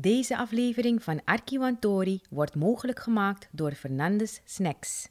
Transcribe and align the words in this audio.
Deze 0.00 0.36
aflevering 0.36 1.02
van 1.02 1.20
Arkiwantori 1.24 2.20
wordt 2.30 2.54
mogelijk 2.54 2.98
gemaakt 2.98 3.48
door 3.50 3.72
Fernandes 3.72 4.40
Snacks. 4.44 5.06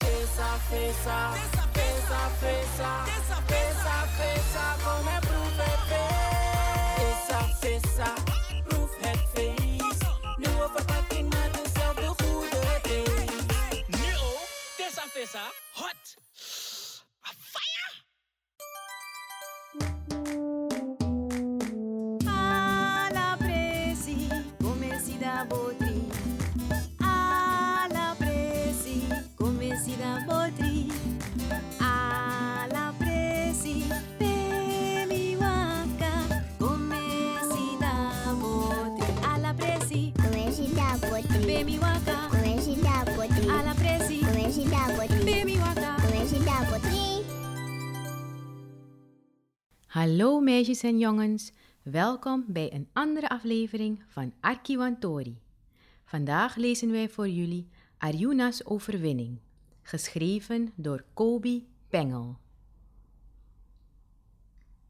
Hallo 49.98 50.40
meisjes 50.40 50.84
en 50.84 51.00
jongens, 51.00 51.52
welkom 51.84 52.46
bij 52.48 52.74
een 52.74 52.88
andere 52.94 53.30
aflevering 53.30 54.04
van 54.08 54.34
Arkiwantori. 54.40 55.42
Vandaag 56.06 56.56
lezen 56.56 56.92
wij 56.92 57.10
voor 57.10 57.30
jullie 57.30 57.68
Arjuna's 57.98 58.66
overwinning, 58.66 59.40
geschreven 59.82 60.72
door 60.76 61.06
Kobi 61.14 61.68
Pengel. 61.88 62.38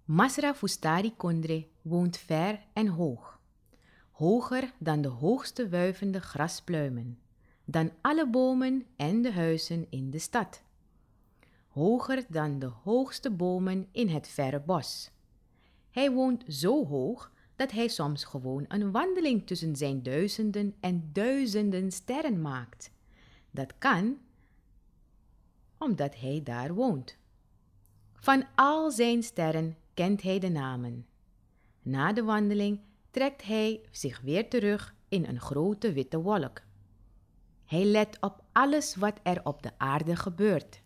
Masra 0.05 0.55
Fustari 0.55 1.15
Kondre 1.15 1.67
woont 1.81 2.17
ver 2.17 2.59
en 2.73 2.87
hoog, 2.87 3.39
hoger 4.11 4.73
dan 4.77 5.01
de 5.01 5.07
hoogste 5.07 5.69
wuivende 5.69 6.21
graspluimen, 6.21 7.19
dan 7.65 7.91
alle 8.01 8.29
bomen 8.29 8.85
en 8.95 9.21
de 9.21 9.31
huizen 9.31 9.87
in 9.89 10.09
de 10.09 10.19
stad 10.19 10.65
hoger 11.77 12.25
dan 12.29 12.59
de 12.59 12.65
hoogste 12.83 13.31
bomen 13.31 13.87
in 13.91 14.09
het 14.09 14.27
verre 14.27 14.59
bos. 14.59 15.11
Hij 15.89 16.11
woont 16.11 16.43
zo 16.47 16.85
hoog 16.85 17.31
dat 17.55 17.71
hij 17.71 17.87
soms 17.87 18.23
gewoon 18.23 18.65
een 18.67 18.91
wandeling 18.91 19.47
tussen 19.47 19.75
zijn 19.75 20.03
duizenden 20.03 20.75
en 20.79 21.09
duizenden 21.13 21.91
sterren 21.91 22.41
maakt. 22.41 22.91
Dat 23.51 23.77
kan 23.77 24.17
omdat 25.77 26.19
hij 26.19 26.41
daar 26.43 26.73
woont. 26.73 27.17
Van 28.13 28.45
al 28.55 28.91
zijn 28.91 29.23
sterren 29.23 29.77
kent 29.93 30.21
hij 30.21 30.39
de 30.39 30.49
namen. 30.49 31.05
Na 31.81 32.13
de 32.13 32.23
wandeling 32.23 32.79
trekt 33.11 33.43
hij 33.43 33.81
zich 33.91 34.21
weer 34.21 34.49
terug 34.49 34.95
in 35.09 35.25
een 35.25 35.39
grote 35.39 35.93
witte 35.93 36.21
wolk. 36.21 36.61
Hij 37.65 37.83
let 37.83 38.17
op 38.19 38.43
alles 38.51 38.95
wat 38.95 39.19
er 39.23 39.41
op 39.43 39.63
de 39.63 39.71
aarde 39.77 40.15
gebeurt. 40.15 40.81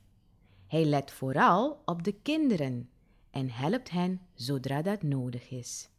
Hij 0.71 0.85
let 0.85 1.11
vooral 1.11 1.81
op 1.85 2.03
de 2.03 2.11
kinderen 2.21 2.89
en 3.31 3.49
helpt 3.49 3.89
hen 3.89 4.21
zodra 4.33 4.81
dat 4.81 5.01
nodig 5.01 5.49
is. 5.49 5.89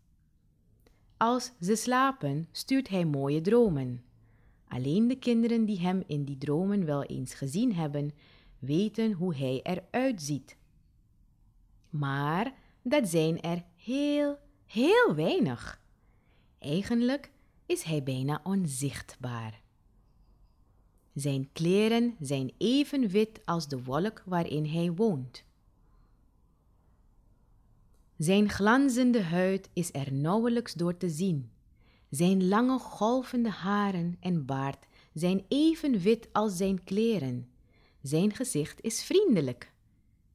Als 1.17 1.53
ze 1.61 1.77
slapen, 1.77 2.49
stuurt 2.53 2.89
hij 2.89 3.05
mooie 3.05 3.41
dromen. 3.41 4.05
Alleen 4.69 5.09
de 5.09 5.19
kinderen 5.19 5.65
die 5.65 5.81
hem 5.81 6.03
in 6.07 6.25
die 6.25 6.39
dromen 6.39 6.85
wel 6.85 7.03
eens 7.03 7.35
gezien 7.35 7.75
hebben, 7.75 8.11
weten 8.59 9.13
hoe 9.13 9.35
hij 9.35 9.61
eruit 9.63 10.23
ziet. 10.23 10.57
Maar 11.91 12.55
dat 12.83 13.09
zijn 13.09 13.41
er 13.41 13.65
heel, 13.77 14.39
heel 14.67 15.15
weinig. 15.15 15.83
Eigenlijk 16.59 17.31
is 17.67 17.83
hij 17.83 18.03
bijna 18.03 18.41
onzichtbaar. 18.45 19.62
Zijn 21.15 21.49
kleren 21.53 22.17
zijn 22.21 22.53
even 22.59 23.09
wit 23.09 23.41
als 23.45 23.69
de 23.69 23.83
wolk 23.83 24.23
waarin 24.27 24.67
hij 24.67 24.93
woont. 24.93 25.45
Zijn 28.17 28.49
glanzende 28.49 29.23
huid 29.23 29.71
is 29.73 29.89
er 29.93 30.13
nauwelijks 30.13 30.75
door 30.75 30.97
te 30.97 31.11
zien. 31.11 31.51
Zijn 32.11 32.49
lange 32.49 32.79
golvende 32.79 33.51
haren 33.51 34.17
en 34.21 34.45
baard 34.45 34.87
zijn 35.13 35.45
even 35.49 35.99
wit 35.99 36.29
als 36.33 36.57
zijn 36.57 36.85
kleren. 36.85 37.49
Zijn 38.03 38.35
gezicht 38.35 38.81
is 38.81 39.03
vriendelijk. 39.03 39.73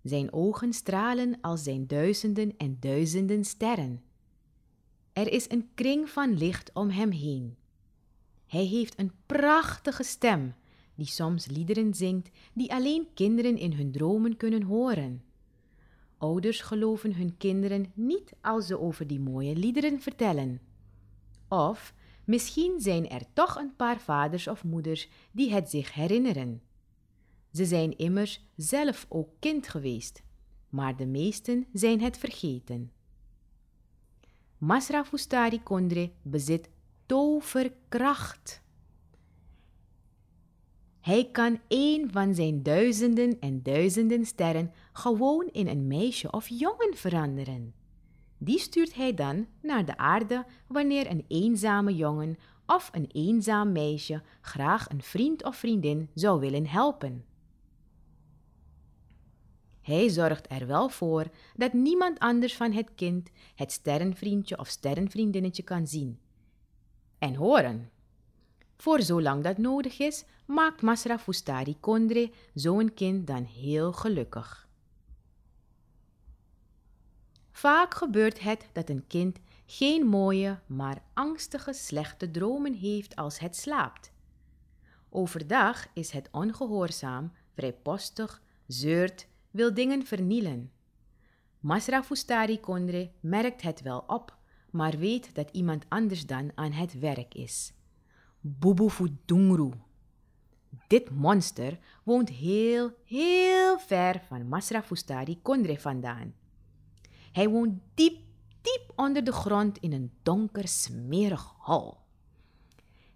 Zijn 0.03 0.33
ogen 0.33 0.73
stralen 0.73 1.37
als 1.41 1.63
zijn 1.63 1.87
duizenden 1.87 2.57
en 2.57 2.77
duizenden 2.79 3.45
sterren. 3.45 4.03
Er 5.13 5.31
is 5.31 5.49
een 5.49 5.69
kring 5.75 6.09
van 6.09 6.37
licht 6.37 6.73
om 6.73 6.89
hem 6.89 7.11
heen. 7.11 7.57
Hij 8.47 8.65
heeft 8.65 8.99
een 8.99 9.11
prachtige 9.25 10.03
stem, 10.03 10.53
die 10.97 11.05
soms 11.05 11.45
liederen 11.45 11.93
zingt 11.93 12.29
die 12.53 12.73
alleen 12.73 13.07
kinderen 13.13 13.57
in 13.57 13.73
hun 13.73 13.91
dromen 13.91 14.37
kunnen 14.37 14.61
horen. 14.61 15.23
Ouders 16.17 16.61
geloven 16.61 17.15
hun 17.15 17.37
kinderen 17.37 17.91
niet 17.93 18.33
als 18.41 18.67
ze 18.67 18.79
over 18.79 19.07
die 19.07 19.19
mooie 19.19 19.55
liederen 19.55 20.01
vertellen. 20.01 20.61
Of 21.47 21.93
misschien 22.25 22.79
zijn 22.79 23.09
er 23.09 23.21
toch 23.33 23.55
een 23.55 23.75
paar 23.75 23.99
vaders 23.99 24.47
of 24.47 24.63
moeders 24.63 25.09
die 25.31 25.51
het 25.53 25.69
zich 25.69 25.93
herinneren. 25.93 26.61
Ze 27.51 27.65
zijn 27.65 27.97
immers 27.97 28.45
zelf 28.55 29.05
ook 29.09 29.29
kind 29.39 29.67
geweest, 29.67 30.23
maar 30.69 30.95
de 30.95 31.05
meesten 31.05 31.67
zijn 31.73 32.01
het 32.01 32.17
vergeten. 32.17 32.91
Masra 34.57 35.05
Fustari 35.05 35.63
Kondre 35.63 36.11
bezit 36.21 36.69
toverkracht. 37.05 38.61
Hij 41.07 41.29
kan 41.31 41.59
een 41.67 42.11
van 42.11 42.35
zijn 42.35 42.63
duizenden 42.63 43.39
en 43.39 43.63
duizenden 43.63 44.25
sterren 44.25 44.71
gewoon 44.93 45.49
in 45.51 45.67
een 45.67 45.87
meisje 45.87 46.31
of 46.31 46.47
jongen 46.47 46.95
veranderen. 46.95 47.73
Die 48.37 48.59
stuurt 48.59 48.95
hij 48.95 49.13
dan 49.13 49.47
naar 49.61 49.85
de 49.85 49.97
aarde 49.97 50.45
wanneer 50.67 51.09
een 51.09 51.25
eenzame 51.27 51.95
jongen 51.95 52.37
of 52.65 52.89
een 52.93 53.07
eenzaam 53.11 53.71
meisje 53.71 54.21
graag 54.41 54.89
een 54.89 55.01
vriend 55.01 55.43
of 55.43 55.55
vriendin 55.55 56.09
zou 56.13 56.39
willen 56.39 56.67
helpen. 56.67 57.25
Hij 59.81 60.09
zorgt 60.09 60.51
er 60.51 60.67
wel 60.67 60.89
voor 60.89 61.27
dat 61.55 61.73
niemand 61.73 62.19
anders 62.19 62.55
van 62.55 62.71
het 62.71 62.91
kind 62.95 63.29
het 63.55 63.71
sterrenvriendje 63.71 64.59
of 64.59 64.67
sterrenvriendinnetje 64.67 65.63
kan 65.63 65.87
zien 65.87 66.19
en 67.19 67.35
horen. 67.35 67.96
Voor 68.77 69.01
zolang 69.01 69.43
dat 69.43 69.57
nodig 69.57 69.99
is, 69.99 70.25
maakt 70.45 70.81
Masra 70.81 71.19
Fustari 71.19 71.79
Kondre 71.79 72.31
zo'n 72.53 72.93
kind 72.93 73.27
dan 73.27 73.43
heel 73.43 73.93
gelukkig. 73.93 74.67
Vaak 77.51 77.93
gebeurt 77.93 78.39
het 78.39 78.69
dat 78.73 78.89
een 78.89 79.07
kind 79.07 79.39
geen 79.65 80.05
mooie, 80.05 80.59
maar 80.65 81.03
angstige, 81.13 81.73
slechte 81.73 82.31
dromen 82.31 82.73
heeft 82.73 83.15
als 83.15 83.39
het 83.39 83.55
slaapt. 83.55 84.11
Overdag 85.09 85.87
is 85.93 86.11
het 86.11 86.29
ongehoorzaam, 86.31 87.31
vrijpostig, 87.53 88.41
zeurt, 88.67 89.27
wil 89.51 89.73
dingen 89.73 90.05
vernielen. 90.05 90.71
Masra 91.59 92.03
Fustari 92.03 92.59
Kondre 92.59 93.11
merkt 93.19 93.61
het 93.61 93.81
wel 93.81 94.03
op, 94.07 94.37
maar 94.71 94.97
weet 94.97 95.35
dat 95.35 95.49
iemand 95.51 95.85
anders 95.87 96.25
dan 96.25 96.51
aan 96.55 96.71
het 96.71 96.99
werk 96.99 97.33
is. 97.33 97.73
Bubu 98.39 98.89
Fudungru. 98.89 99.71
Dit 100.87 101.09
monster 101.11 101.79
woont 102.03 102.29
heel, 102.29 102.91
heel 103.05 103.79
ver 103.79 104.21
van 104.27 104.47
Masra 104.47 104.83
Fustari 104.83 105.41
Kondre 105.41 105.79
vandaan. 105.79 106.33
Hij 107.31 107.49
woont 107.49 107.79
diep, 107.93 108.17
diep 108.61 108.91
onder 108.95 109.23
de 109.23 109.31
grond 109.31 109.77
in 109.77 109.93
een 109.93 110.11
donker, 110.23 110.67
smerig 110.67 111.53
hol. 111.59 111.97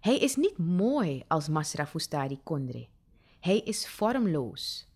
Hij 0.00 0.18
is 0.18 0.36
niet 0.36 0.58
mooi 0.58 1.22
als 1.28 1.48
Masra 1.48 1.86
Fustari 1.86 2.40
Kondre. 2.42 2.88
Hij 3.40 3.58
is 3.58 3.88
vormloos. 3.88 4.86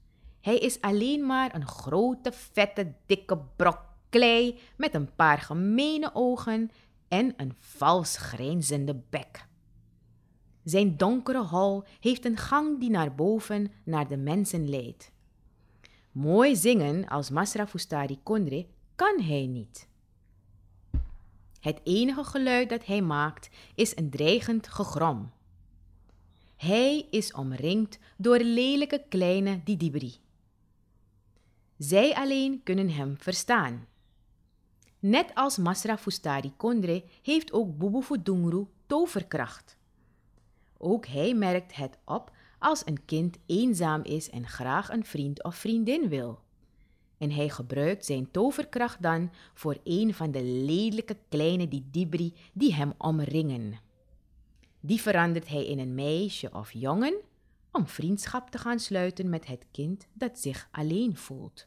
Hij 0.40 0.58
is 0.58 0.80
alleen 0.80 1.26
maar 1.26 1.54
een 1.54 1.66
grote, 1.66 2.32
vette, 2.32 2.94
dikke 3.06 3.38
brok 3.56 3.80
klei 4.08 4.58
met 4.76 4.94
een 4.94 5.14
paar 5.14 5.38
gemene 5.38 6.10
ogen 6.14 6.70
en 7.08 7.34
een 7.36 7.54
vals 7.58 8.16
grijnzende 8.16 9.02
bek. 9.10 9.46
Zijn 10.66 10.96
donkere 10.96 11.44
hol 11.44 11.84
heeft 12.00 12.24
een 12.24 12.36
gang 12.36 12.80
die 12.80 12.90
naar 12.90 13.14
boven 13.14 13.72
naar 13.84 14.08
de 14.08 14.16
mensen 14.16 14.68
leidt. 14.68 15.12
Mooi 16.12 16.56
zingen 16.56 17.08
als 17.08 17.30
Masra 17.30 17.66
Fustari 17.66 18.18
Kondre 18.22 18.66
kan 18.94 19.20
hij 19.20 19.46
niet. 19.46 19.88
Het 21.60 21.80
enige 21.84 22.24
geluid 22.24 22.68
dat 22.68 22.86
hij 22.86 23.02
maakt 23.02 23.48
is 23.74 23.96
een 23.96 24.10
dreigend 24.10 24.68
gegrom. 24.68 25.30
Hij 26.56 27.06
is 27.10 27.32
omringd 27.32 27.98
door 28.16 28.38
lelijke 28.38 29.04
kleine 29.08 29.60
Didibri. 29.64 30.14
Zij 31.78 32.14
alleen 32.14 32.60
kunnen 32.62 32.90
hem 32.90 33.16
verstaan. 33.18 33.86
Net 34.98 35.30
als 35.34 35.56
Masra 35.56 35.98
Fustari 35.98 36.52
Kondre 36.56 37.04
heeft 37.22 37.52
ook 37.52 37.78
Bubu 37.78 38.02
Fudungru 38.02 38.66
toverkracht. 38.86 39.76
Ook 40.78 41.06
hij 41.06 41.34
merkt 41.34 41.76
het 41.76 41.98
op 42.04 42.30
als 42.58 42.82
een 42.86 43.04
kind 43.04 43.38
eenzaam 43.46 44.02
is 44.02 44.30
en 44.30 44.48
graag 44.48 44.88
een 44.88 45.04
vriend 45.04 45.44
of 45.44 45.54
vriendin 45.54 46.08
wil. 46.08 46.40
En 47.18 47.30
hij 47.30 47.48
gebruikt 47.48 48.04
zijn 48.04 48.30
toverkracht 48.30 49.02
dan 49.02 49.30
voor 49.54 49.76
een 49.84 50.14
van 50.14 50.30
de 50.30 50.42
lelijke 50.42 51.16
kleine 51.28 51.68
Didibri 51.68 52.34
die 52.52 52.74
hem 52.74 52.92
omringen. 52.98 53.80
Die 54.80 55.00
verandert 55.00 55.48
hij 55.48 55.66
in 55.66 55.78
een 55.78 55.94
meisje 55.94 56.50
of 56.52 56.72
jongen 56.72 57.14
om 57.72 57.86
vriendschap 57.86 58.50
te 58.50 58.58
gaan 58.58 58.78
sluiten 58.78 59.28
met 59.28 59.46
het 59.46 59.66
kind 59.70 60.06
dat 60.12 60.38
zich 60.38 60.68
alleen 60.70 61.16
voelt. 61.16 61.66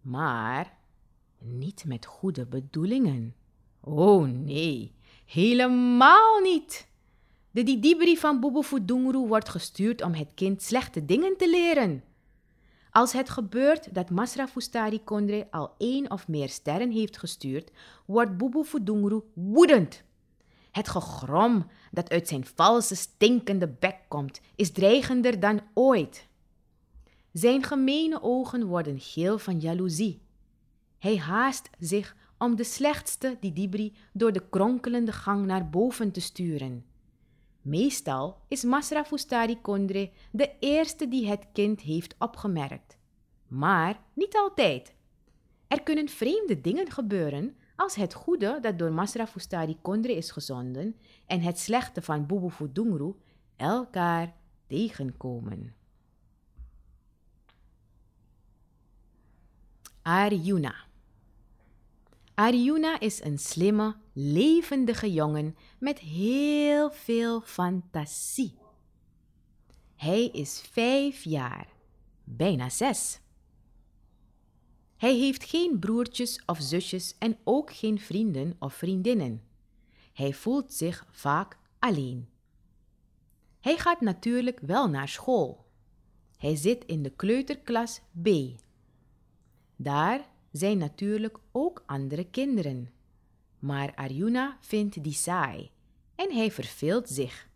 Maar 0.00 0.78
niet 1.38 1.84
met 1.84 2.06
goede 2.06 2.46
bedoelingen. 2.46 3.34
Oh 3.80 4.28
nee, 4.28 4.94
helemaal 5.26 6.40
niet. 6.40 6.88
De 7.52 7.62
Didibri 7.62 8.16
van 8.16 8.40
Bobo 8.40 8.62
Fudunguru 8.62 9.18
wordt 9.18 9.48
gestuurd 9.48 10.02
om 10.02 10.12
het 10.12 10.28
kind 10.34 10.62
slechte 10.62 11.04
dingen 11.04 11.36
te 11.36 11.50
leren. 11.50 12.04
Als 12.90 13.12
het 13.12 13.30
gebeurt 13.30 13.94
dat 13.94 14.10
Masra 14.10 14.48
Fustari 14.48 15.04
Kondre 15.04 15.46
al 15.50 15.74
één 15.78 16.10
of 16.10 16.28
meer 16.28 16.48
sterren 16.48 16.90
heeft 16.90 17.18
gestuurd, 17.18 17.70
wordt 18.06 18.36
Bobo 18.36 18.62
Fudunguru 18.62 19.20
woedend. 19.34 20.02
Het 20.70 20.88
gegrom 20.88 21.66
dat 21.90 22.10
uit 22.10 22.28
zijn 22.28 22.44
valse, 22.54 22.96
stinkende 22.96 23.68
bek 23.68 23.96
komt, 24.08 24.40
is 24.56 24.72
dreigender 24.72 25.40
dan 25.40 25.60
ooit. 25.74 26.28
Zijn 27.32 27.62
gemene 27.62 28.22
ogen 28.22 28.66
worden 28.66 29.00
geel 29.00 29.38
van 29.38 29.58
jaloezie. 29.58 30.22
Hij 30.98 31.16
haast 31.16 31.70
zich 31.78 32.16
om 32.38 32.56
de 32.56 32.64
slechtste 32.64 33.36
Didibri 33.40 33.92
door 34.12 34.32
de 34.32 34.42
kronkelende 34.50 35.12
gang 35.12 35.46
naar 35.46 35.70
boven 35.70 36.12
te 36.12 36.20
sturen. 36.20 36.84
Meestal 37.62 38.40
is 38.48 38.64
Masra 38.64 39.04
Fustari 39.04 39.60
Kondre 39.60 40.10
de 40.30 40.50
eerste 40.58 41.08
die 41.08 41.28
het 41.28 41.46
kind 41.52 41.80
heeft 41.80 42.14
opgemerkt. 42.18 42.98
Maar 43.46 44.00
niet 44.14 44.36
altijd. 44.36 44.94
Er 45.68 45.82
kunnen 45.82 46.08
vreemde 46.08 46.60
dingen 46.60 46.90
gebeuren 46.90 47.56
als 47.76 47.94
het 47.94 48.14
goede 48.14 48.58
dat 48.60 48.78
door 48.78 48.92
Masra 48.92 49.26
Fustari 49.26 49.78
Kondre 49.82 50.16
is 50.16 50.30
gezonden 50.30 50.96
en 51.26 51.40
het 51.40 51.58
slechte 51.58 52.02
van 52.02 52.26
Bubu 52.26 52.50
Fudungru 52.50 53.14
elkaar 53.56 54.34
tegenkomen. 54.66 55.74
Arjuna 60.02 60.74
Arjuna 62.40 63.00
is 63.00 63.22
een 63.22 63.38
slimme, 63.38 63.96
levendige 64.12 65.12
jongen 65.12 65.56
met 65.78 65.98
heel 65.98 66.90
veel 66.90 67.40
fantasie. 67.40 68.58
Hij 69.96 70.26
is 70.26 70.60
vijf 70.70 71.24
jaar, 71.24 71.68
bijna 72.24 72.68
zes. 72.68 73.20
Hij 74.96 75.14
heeft 75.14 75.44
geen 75.44 75.78
broertjes 75.78 76.42
of 76.46 76.58
zusjes 76.60 77.14
en 77.18 77.38
ook 77.44 77.72
geen 77.72 77.98
vrienden 77.98 78.56
of 78.58 78.74
vriendinnen. 78.74 79.42
Hij 80.12 80.32
voelt 80.32 80.72
zich 80.72 81.06
vaak 81.10 81.58
alleen. 81.78 82.28
Hij 83.60 83.76
gaat 83.76 84.00
natuurlijk 84.00 84.60
wel 84.60 84.88
naar 84.88 85.08
school. 85.08 85.66
Hij 86.36 86.56
zit 86.56 86.84
in 86.84 87.02
de 87.02 87.10
kleuterklas 87.10 88.00
B. 88.22 88.28
Daar 89.76 90.29
zijn 90.50 90.78
natuurlijk 90.78 91.38
ook 91.52 91.82
andere 91.86 92.24
kinderen. 92.24 92.90
Maar 93.58 93.94
Arjuna 93.94 94.58
vindt 94.60 95.02
die 95.02 95.12
saai 95.12 95.70
en 96.14 96.32
hij 96.32 96.50
verveelt 96.50 97.08
zich. 97.08 97.48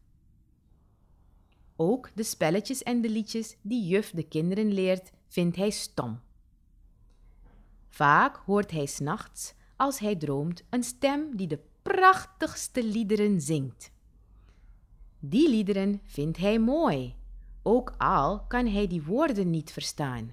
Ook 1.77 2.11
de 2.15 2.23
spelletjes 2.23 2.83
en 2.83 3.01
de 3.01 3.09
liedjes 3.09 3.57
die 3.63 3.87
juf 3.87 4.11
de 4.11 4.29
kinderen 4.29 4.73
leert, 4.73 5.11
vindt 5.27 5.57
hij 5.57 5.71
stom. 5.71 6.21
Vaak 7.89 8.37
hoort 8.37 8.71
hij 8.71 8.87
s'nachts, 8.87 9.55
als 9.77 9.99
hij 9.99 10.17
droomt, 10.17 10.65
een 10.71 10.83
stem 10.83 11.37
die 11.37 11.47
de 11.47 11.61
prachtigste 11.83 12.85
liederen 12.85 13.41
zingt. 13.41 13.93
Die 15.19 15.49
liederen 15.49 16.01
vindt 16.05 16.37
hij 16.37 16.59
mooi, 16.59 17.15
ook 17.63 17.95
al 17.99 18.41
kan 18.47 18.67
hij 18.67 18.87
die 18.87 19.03
woorden 19.03 19.51
niet 19.51 19.73
verstaan. 19.73 20.33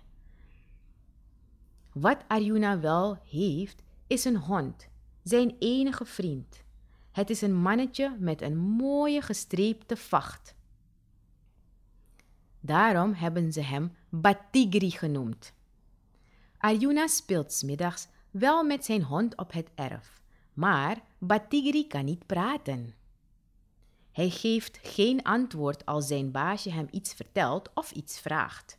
Wat 1.94 2.24
Arjuna 2.28 2.80
wel 2.80 3.18
heeft, 3.26 3.84
is 4.08 4.26
een 4.26 4.38
hond, 4.38 4.88
zijn 5.24 5.56
enige 5.60 6.06
vriend. 6.06 6.64
Het 7.12 7.30
is 7.30 7.42
een 7.42 7.56
mannetje 7.56 8.16
met 8.20 8.42
een 8.42 8.58
mooie 8.58 9.22
gestreepte 9.22 9.98
vacht. 9.98 10.56
Daarom 12.60 13.14
hebben 13.14 13.54
ze 13.54 13.62
hem 13.62 13.96
Batigri 14.10 14.92
genoemd. 14.92 15.54
Arjuna 16.58 17.08
speelt 17.08 17.52
smiddags 17.52 18.08
wel 18.30 18.64
met 18.64 18.86
zijn 18.86 19.04
hond 19.04 19.38
op 19.38 19.52
het 19.52 19.70
erf, 19.76 20.22
maar 20.54 21.02
Batigri 21.18 21.88
kan 21.88 22.06
niet 22.06 22.26
praten. 22.26 22.94
Hij 24.12 24.30
geeft 24.30 24.80
geen 24.82 25.24
antwoord 25.24 25.86
als 25.86 26.08
zijn 26.08 26.32
baasje 26.32 26.72
hem 26.72 26.88
iets 26.92 27.14
vertelt 27.14 27.70
of 27.74 27.92
iets 27.92 28.20
vraagt. 28.20 28.78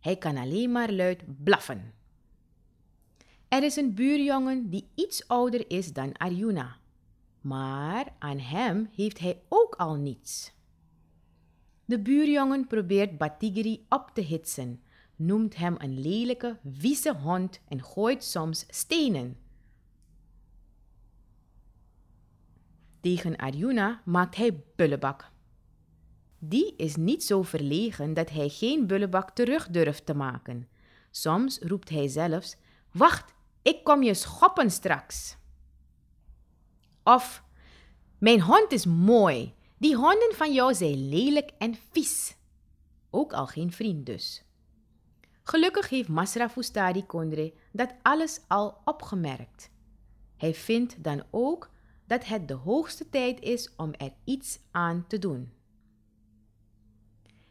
Hij 0.00 0.16
kan 0.16 0.36
alleen 0.36 0.72
maar 0.72 0.92
luid 0.92 1.44
blaffen. 1.44 1.92
Er 3.52 3.62
is 3.62 3.76
een 3.76 3.94
buurjongen 3.94 4.70
die 4.70 4.88
iets 4.94 5.28
ouder 5.28 5.70
is 5.70 5.92
dan 5.92 6.12
Arjuna, 6.12 6.76
maar 7.40 8.14
aan 8.18 8.38
hem 8.38 8.88
heeft 8.94 9.18
hij 9.18 9.42
ook 9.48 9.74
al 9.74 9.94
niets. 9.94 10.52
De 11.84 12.00
buurjongen 12.00 12.66
probeert 12.66 13.18
Batigri 13.18 13.86
op 13.88 14.10
te 14.14 14.20
hitsen, 14.20 14.82
noemt 15.16 15.56
hem 15.56 15.74
een 15.78 16.00
lelijke, 16.00 16.58
vieze 16.72 17.14
hond 17.14 17.60
en 17.68 17.82
gooit 17.82 18.24
soms 18.24 18.64
stenen. 18.68 19.36
Tegen 23.00 23.36
Arjuna 23.36 24.02
maakt 24.04 24.36
hij 24.36 24.64
bullebak. 24.76 25.30
Die 26.38 26.76
is 26.76 26.96
niet 26.96 27.24
zo 27.24 27.42
verlegen 27.42 28.14
dat 28.14 28.30
hij 28.30 28.48
geen 28.48 28.86
bullebak 28.86 29.30
terug 29.30 29.68
durft 29.68 30.06
te 30.06 30.14
maken. 30.14 30.68
Soms 31.10 31.58
roept 31.58 31.88
hij 31.88 32.08
zelfs: 32.08 32.56
Wacht, 32.92 33.34
ik 33.62 33.84
kom 33.84 34.02
je 34.02 34.14
schoppen 34.14 34.70
straks. 34.70 35.36
Of, 37.04 37.44
mijn 38.18 38.40
hond 38.40 38.72
is 38.72 38.86
mooi. 38.86 39.54
Die 39.78 39.96
honden 39.96 40.32
van 40.34 40.52
jou 40.52 40.74
zijn 40.74 41.08
lelijk 41.08 41.50
en 41.58 41.74
vies. 41.90 42.36
Ook 43.10 43.32
al 43.32 43.46
geen 43.46 43.72
vriend 43.72 44.06
dus. 44.06 44.44
Gelukkig 45.42 45.88
heeft 45.88 46.08
Masra 46.08 46.48
Fustari 46.48 47.06
Kondre 47.06 47.52
dat 47.72 47.94
alles 48.02 48.40
al 48.48 48.80
opgemerkt. 48.84 49.70
Hij 50.36 50.54
vindt 50.54 51.04
dan 51.04 51.22
ook 51.30 51.70
dat 52.06 52.24
het 52.24 52.48
de 52.48 52.54
hoogste 52.54 53.08
tijd 53.08 53.40
is 53.40 53.74
om 53.76 53.92
er 53.92 54.12
iets 54.24 54.58
aan 54.70 55.04
te 55.08 55.18
doen. 55.18 55.52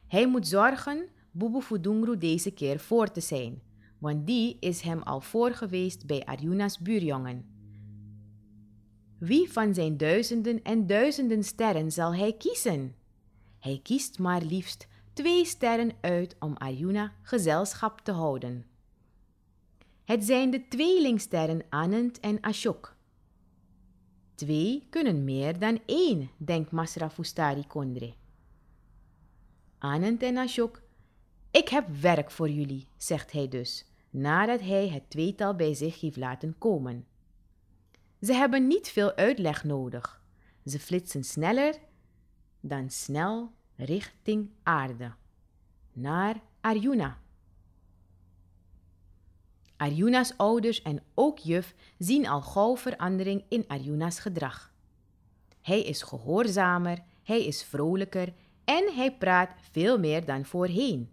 Hij 0.07 0.27
moet 0.27 0.47
zorgen 0.47 1.09
Bubu 1.31 1.61
Fudungru 1.61 2.17
deze 2.17 2.51
keer 2.51 2.79
voor 2.79 3.11
te 3.11 3.21
zijn, 3.21 3.61
want 4.01 4.27
die 4.27 4.57
is 4.59 4.81
hem 4.81 5.01
al 5.01 5.21
voor 5.21 5.51
geweest 5.51 6.05
bij 6.05 6.25
Arjuna's 6.25 6.79
buurjongen. 6.79 7.45
Wie 9.17 9.51
van 9.51 9.73
zijn 9.73 9.97
duizenden 9.97 10.63
en 10.63 10.87
duizenden 10.87 11.43
sterren 11.43 11.91
zal 11.91 12.15
hij 12.15 12.33
kiezen? 12.33 12.95
Hij 13.59 13.79
kiest 13.83 14.19
maar 14.19 14.41
liefst 14.41 14.87
twee 15.13 15.45
sterren 15.45 15.91
uit 15.99 16.35
om 16.39 16.53
Arjuna 16.57 17.13
gezelschap 17.21 17.99
te 17.99 18.11
houden. 18.11 18.65
Het 20.03 20.23
zijn 20.23 20.49
de 20.49 20.67
tweelingsterren 20.67 21.63
Anand 21.69 22.19
en 22.19 22.43
Ashok. 22.43 22.95
Twee 24.35 24.87
kunnen 24.89 25.23
meer 25.23 25.59
dan 25.59 25.79
één, 25.85 26.29
denkt 26.37 26.71
Masra 26.71 27.09
Fustari 27.09 27.67
Kondre. 27.67 28.13
Anand 29.77 30.23
en 30.23 30.37
Ashok, 30.37 30.81
ik 31.51 31.69
heb 31.69 31.87
werk 31.95 32.31
voor 32.31 32.49
jullie, 32.49 32.87
zegt 32.97 33.31
hij 33.31 33.47
dus 33.47 33.90
nadat 34.11 34.61
hij 34.61 34.89
het 34.89 35.09
tweetal 35.09 35.55
bij 35.55 35.73
zich 35.73 35.99
heeft 35.99 36.17
laten 36.17 36.57
komen. 36.57 37.05
Ze 38.21 38.33
hebben 38.33 38.67
niet 38.67 38.89
veel 38.89 39.15
uitleg 39.15 39.63
nodig. 39.63 40.21
Ze 40.65 40.79
flitsen 40.79 41.23
sneller 41.23 41.75
dan 42.59 42.89
snel 42.89 43.51
richting 43.75 44.49
aarde, 44.63 45.13
naar 45.93 46.41
Arjuna. 46.61 47.19
Arjuna's 49.77 50.33
ouders 50.37 50.81
en 50.81 51.03
ook 51.13 51.37
juf 51.37 51.75
zien 51.97 52.27
al 52.27 52.41
gauw 52.41 52.77
verandering 52.77 53.43
in 53.49 53.67
Arjuna's 53.67 54.19
gedrag. 54.19 54.73
Hij 55.61 55.81
is 55.81 56.01
gehoorzamer, 56.01 57.03
hij 57.23 57.45
is 57.45 57.63
vrolijker 57.63 58.33
en 58.63 58.93
hij 58.95 59.17
praat 59.17 59.53
veel 59.71 59.99
meer 59.99 60.25
dan 60.25 60.45
voorheen. 60.45 61.09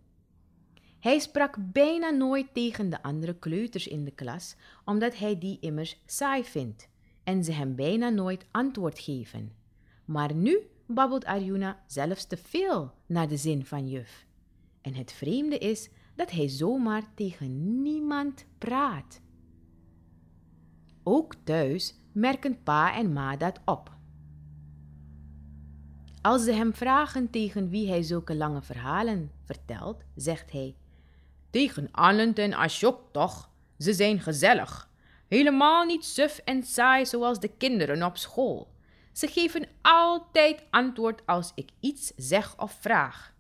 Hij 1.01 1.19
sprak 1.19 1.57
bijna 1.73 2.11
nooit 2.11 2.55
tegen 2.55 2.91
de 2.91 3.03
andere 3.03 3.35
kleuters 3.39 3.87
in 3.87 4.05
de 4.05 4.11
klas, 4.11 4.57
omdat 4.85 5.19
hij 5.19 5.39
die 5.39 5.59
immers 5.61 6.03
saai 6.07 6.45
vindt 6.45 6.89
en 7.25 7.45
ze 7.45 7.53
hem 7.53 7.75
bijna 7.75 8.09
nooit 8.09 8.47
antwoord 8.51 8.99
geven. 8.99 9.53
Maar 10.05 10.35
nu 10.35 10.59
babbelt 10.87 11.25
Arjuna 11.25 11.83
zelfs 11.87 12.27
te 12.27 12.37
veel 12.37 12.93
naar 13.07 13.29
de 13.29 13.37
zin 13.37 13.65
van 13.65 13.89
juf. 13.89 14.27
En 14.81 14.95
het 14.95 15.13
vreemde 15.13 15.59
is 15.59 15.91
dat 16.15 16.31
hij 16.31 16.49
zomaar 16.49 17.15
tegen 17.15 17.83
niemand 17.83 18.47
praat. 18.59 19.21
Ook 21.03 21.35
thuis 21.45 21.95
merken 22.13 22.63
pa 22.63 22.95
en 22.95 23.13
ma 23.13 23.37
dat 23.37 23.61
op. 23.65 23.97
Als 26.23 26.45
ze 26.45 26.53
hem 26.53 26.75
vragen 26.75 27.31
tegen 27.31 27.69
wie 27.69 27.89
hij 27.89 28.03
zulke 28.03 28.37
lange 28.37 28.63
verhalen 28.63 29.31
vertelt, 29.45 30.05
zegt 30.15 30.53
hij: 30.53 30.75
Tegen 31.59 31.89
Anand 31.93 32.39
en 32.39 32.55
Ashok 32.55 33.01
toch? 33.13 33.51
Ze 33.79 33.93
zijn 33.93 34.21
gezellig. 34.21 34.91
Helemaal 35.29 35.85
niet 35.85 36.05
suf 36.05 36.39
en 36.45 36.63
saai 36.63 37.07
zoals 37.07 37.41
de 37.41 37.49
kinderen 37.49 38.03
op 38.03 38.17
school. 38.17 38.75
Ze 39.13 39.27
geven 39.27 39.69
altijd 39.83 40.63
antwoord 40.71 41.23
als 41.27 41.53
ik 41.55 41.71
iets 41.81 42.13
zeg 42.17 42.59
of 42.59 42.73
vraag. 42.81 43.35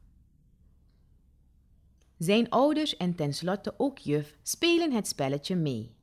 Zijn 2.16 2.50
ouders 2.50 2.96
en 2.96 3.14
tenslotte 3.14 3.74
ook 3.76 3.98
juf 3.98 4.36
spelen 4.42 4.92
het 4.92 5.08
spelletje 5.08 5.56
mee. 5.56 5.94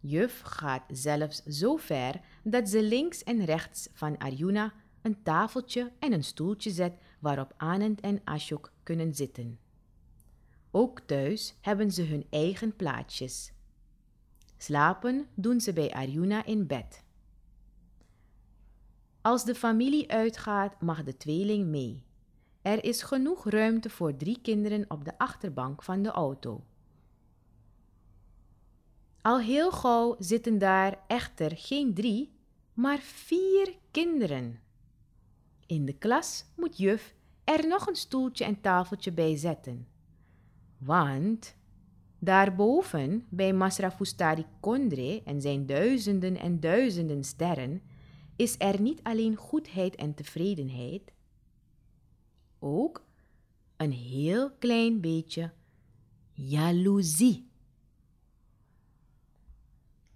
Juf 0.00 0.40
gaat 0.40 0.84
zelfs 0.88 1.42
zo 1.42 1.76
ver 1.76 2.20
dat 2.42 2.68
ze 2.68 2.82
links 2.82 3.22
en 3.24 3.44
rechts 3.44 3.88
van 3.92 4.18
Arjuna 4.18 4.72
een 5.02 5.22
tafeltje 5.22 5.92
en 5.98 6.12
een 6.12 6.24
stoeltje 6.24 6.70
zet 6.70 6.98
waarop 7.20 7.52
Anand 7.56 8.00
en 8.00 8.20
Ashok 8.24 8.72
kunnen 8.82 9.14
zitten. 9.14 9.65
Ook 10.70 11.00
thuis 11.00 11.54
hebben 11.60 11.90
ze 11.90 12.02
hun 12.02 12.26
eigen 12.30 12.76
plaatsjes. 12.76 13.52
Slapen 14.56 15.28
doen 15.34 15.60
ze 15.60 15.72
bij 15.72 15.92
Arjuna 15.92 16.44
in 16.44 16.66
bed. 16.66 17.04
Als 19.20 19.44
de 19.44 19.54
familie 19.54 20.10
uitgaat, 20.10 20.80
mag 20.80 21.04
de 21.04 21.16
tweeling 21.16 21.66
mee. 21.66 22.04
Er 22.62 22.84
is 22.84 23.02
genoeg 23.02 23.50
ruimte 23.50 23.90
voor 23.90 24.16
drie 24.16 24.40
kinderen 24.40 24.84
op 24.88 25.04
de 25.04 25.18
achterbank 25.18 25.82
van 25.82 26.02
de 26.02 26.10
auto. 26.10 26.64
Al 29.22 29.40
heel 29.40 29.70
gauw 29.70 30.16
zitten 30.18 30.58
daar 30.58 31.04
echter 31.06 31.52
geen 31.56 31.94
drie, 31.94 32.32
maar 32.74 32.98
vier 32.98 33.74
kinderen. 33.90 34.60
In 35.66 35.84
de 35.84 35.98
klas 35.98 36.44
moet 36.56 36.76
juf 36.76 37.14
er 37.44 37.66
nog 37.66 37.86
een 37.86 37.96
stoeltje 37.96 38.44
en 38.44 38.60
tafeltje 38.60 39.12
bij 39.12 39.36
zetten. 39.36 39.88
Want 40.78 41.56
daarboven, 42.18 43.26
bij 43.28 43.52
Masrafustari 43.52 44.46
Kondre 44.60 45.22
en 45.24 45.40
zijn 45.40 45.66
duizenden 45.66 46.36
en 46.36 46.60
duizenden 46.60 47.24
sterren, 47.24 47.82
is 48.36 48.54
er 48.58 48.80
niet 48.80 49.02
alleen 49.02 49.36
goedheid 49.36 49.94
en 49.94 50.14
tevredenheid, 50.14 51.12
ook 52.58 53.04
een 53.76 53.92
heel 53.92 54.50
klein 54.50 55.00
beetje 55.00 55.52
jaloezie. 56.32 57.48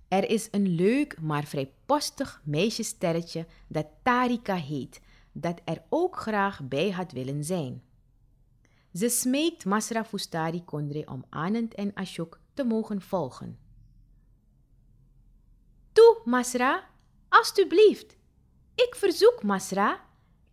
Er 0.09 0.31
is 0.31 0.49
een 0.51 0.69
leuk 0.69 1.21
maar 1.21 1.45
vrijpostig 1.45 2.43
meisjessterretje 2.45 3.47
dat 3.69 3.87
Tarika 4.03 4.55
heet, 4.55 5.01
dat 5.33 5.61
er 5.65 5.83
ook 5.89 6.17
graag 6.17 6.69
bij 6.69 6.91
had 6.91 7.13
willen 7.13 7.45
zijn. 7.45 7.83
Ze 8.95 9.09
smeekt 9.09 9.65
Masra 9.65 10.05
Fustari 10.05 10.65
Kondre 10.65 11.07
om 11.07 11.25
Anand 11.29 11.75
en 11.75 11.91
Ashok 11.95 12.41
te 12.55 12.65
mogen 12.65 13.01
volgen. 13.03 13.59
Toe, 15.93 16.21
Masra, 16.25 16.89
alstublieft. 17.29 18.17
Ik 18.75 18.95
verzoek 18.97 19.43
Masra, 19.43 20.01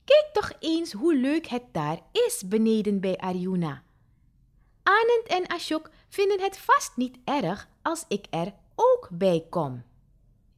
kijk 0.03 0.29
toch 0.33 0.51
eens 0.59 0.91
hoe 0.91 1.15
leuk 1.15 1.47
het 1.47 1.63
daar 1.71 1.99
is 2.11 2.43
beneden 2.45 2.99
bij 2.99 3.17
Arjuna. 3.17 3.83
Anand 4.83 5.27
en 5.27 5.47
Ashok 5.47 5.89
vinden 6.09 6.41
het 6.41 6.57
vast 6.57 6.97
niet 6.97 7.17
erg 7.23 7.67
als 7.81 8.05
ik 8.07 8.25
er 8.29 8.53
ook 8.75 9.09
bij 9.11 9.45
kom. 9.49 9.83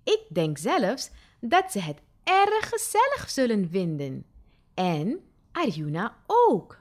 Ik 0.04 0.26
denk 0.30 0.58
zelfs 0.58 1.10
dat 1.40 1.72
ze 1.72 1.80
het 1.80 2.02
erg 2.24 2.70
gezellig 2.70 3.30
zullen 3.30 3.70
vinden. 3.70 4.26
En 4.74 5.24
Arjuna 5.52 6.18
ook. 6.28 6.79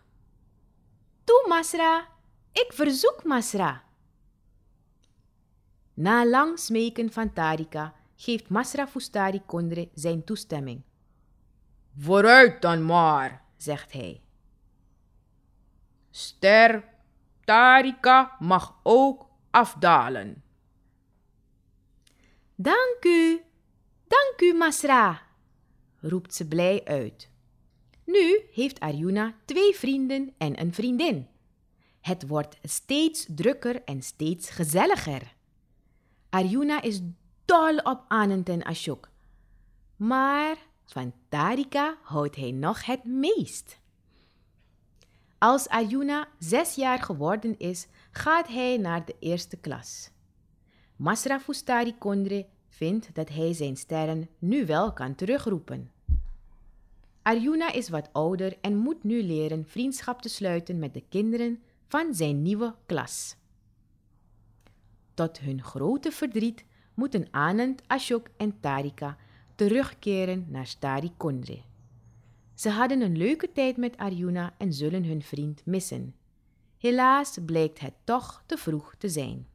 Toe, 1.29 1.45
Masra, 1.49 2.09
ik 2.53 2.73
verzoek 2.73 3.25
Masra. 3.25 3.85
Na 5.95 6.27
lang 6.27 6.59
smeken 6.59 7.13
van 7.13 7.33
Tarika 7.33 7.95
geeft 8.17 8.49
Masra 8.49 8.87
Fustari 8.87 9.43
Kondre 9.47 9.89
zijn 9.95 10.25
toestemming. 10.25 10.83
Vooruit 11.99 12.63
dan 12.63 12.85
maar, 12.85 13.45
zegt 13.57 13.93
hij. 13.93 14.21
Ster 16.11 16.85
Tarika 17.45 18.37
mag 18.39 18.81
ook 18.83 19.27
afdalen. 19.51 20.43
Dank 22.55 23.05
u, 23.05 23.43
dank 24.07 24.41
u, 24.41 24.55
Masra, 24.57 25.23
roept 26.01 26.35
ze 26.35 26.49
blij 26.49 26.85
uit. 26.85 27.31
Nu 28.11 28.41
heeft 28.53 28.81
Arjuna 28.81 29.35
twee 29.45 29.75
vrienden 29.75 30.35
en 30.39 30.61
een 30.61 30.75
vriendin. 30.75 31.27
Het 32.01 32.27
wordt 32.27 32.59
steeds 32.63 33.27
drukker 33.29 33.83
en 33.85 34.03
steeds 34.03 34.51
gezelliger. 34.51 35.35
Arjuna 36.31 36.83
is 36.83 37.01
dol 37.45 37.77
op 37.77 38.05
Anand 38.09 38.49
en 38.49 38.65
Ashok. 38.65 39.09
Maar 39.97 40.57
van 40.85 41.13
Tarika 41.29 41.99
houdt 42.03 42.37
hij 42.37 42.51
nog 42.51 42.85
het 42.85 43.05
meest. 43.05 43.79
Als 45.39 45.69
Arjuna 45.69 46.29
zes 46.39 46.75
jaar 46.75 47.03
geworden 47.03 47.59
is, 47.59 47.87
gaat 48.11 48.49
hij 48.49 48.77
naar 48.77 49.05
de 49.05 49.17
eerste 49.21 49.57
klas. 49.57 50.11
Masra 50.97 51.41
Fustari 51.41 51.99
Kondre 51.99 52.47
vindt 52.69 53.15
dat 53.15 53.29
hij 53.29 53.53
zijn 53.53 53.77
sterren 53.77 54.29
nu 54.39 54.67
wel 54.67 54.93
kan 54.93 55.15
terugroepen. 55.15 55.98
Arjuna 57.29 57.73
is 57.73 57.89
wat 57.89 58.13
ouder 58.13 58.57
en 58.61 58.77
moet 58.77 59.05
nu 59.05 59.23
leren 59.23 59.67
vriendschap 59.67 60.23
te 60.23 60.29
sluiten 60.29 60.79
met 60.79 60.95
de 60.95 61.05
kinderen 61.09 61.63
van 61.87 62.15
zijn 62.15 62.43
nieuwe 62.43 62.75
klas. 62.87 63.37
Tot 65.15 65.39
hun 65.39 65.63
grote 65.63 66.13
verdriet 66.13 66.65
moeten 66.95 67.29
Anand, 67.31 67.83
Ashok 67.87 68.29
en 68.37 68.61
Tarika 68.61 69.17
terugkeren 69.55 70.47
naar 70.49 70.67
Stari 70.67 71.13
Kondre. 71.17 71.63
Ze 72.55 72.71
hadden 72.71 73.01
een 73.01 73.17
leuke 73.17 73.53
tijd 73.53 73.77
met 73.77 73.97
Arjuna 73.97 74.55
en 74.59 74.73
zullen 74.73 75.05
hun 75.05 75.23
vriend 75.23 75.67
missen. 75.67 76.15
Helaas 76.79 77.39
blijkt 77.47 77.81
het 77.81 77.95
toch 78.05 78.43
te 78.47 78.57
vroeg 78.57 78.95
te 78.99 79.09
zijn. 79.09 79.47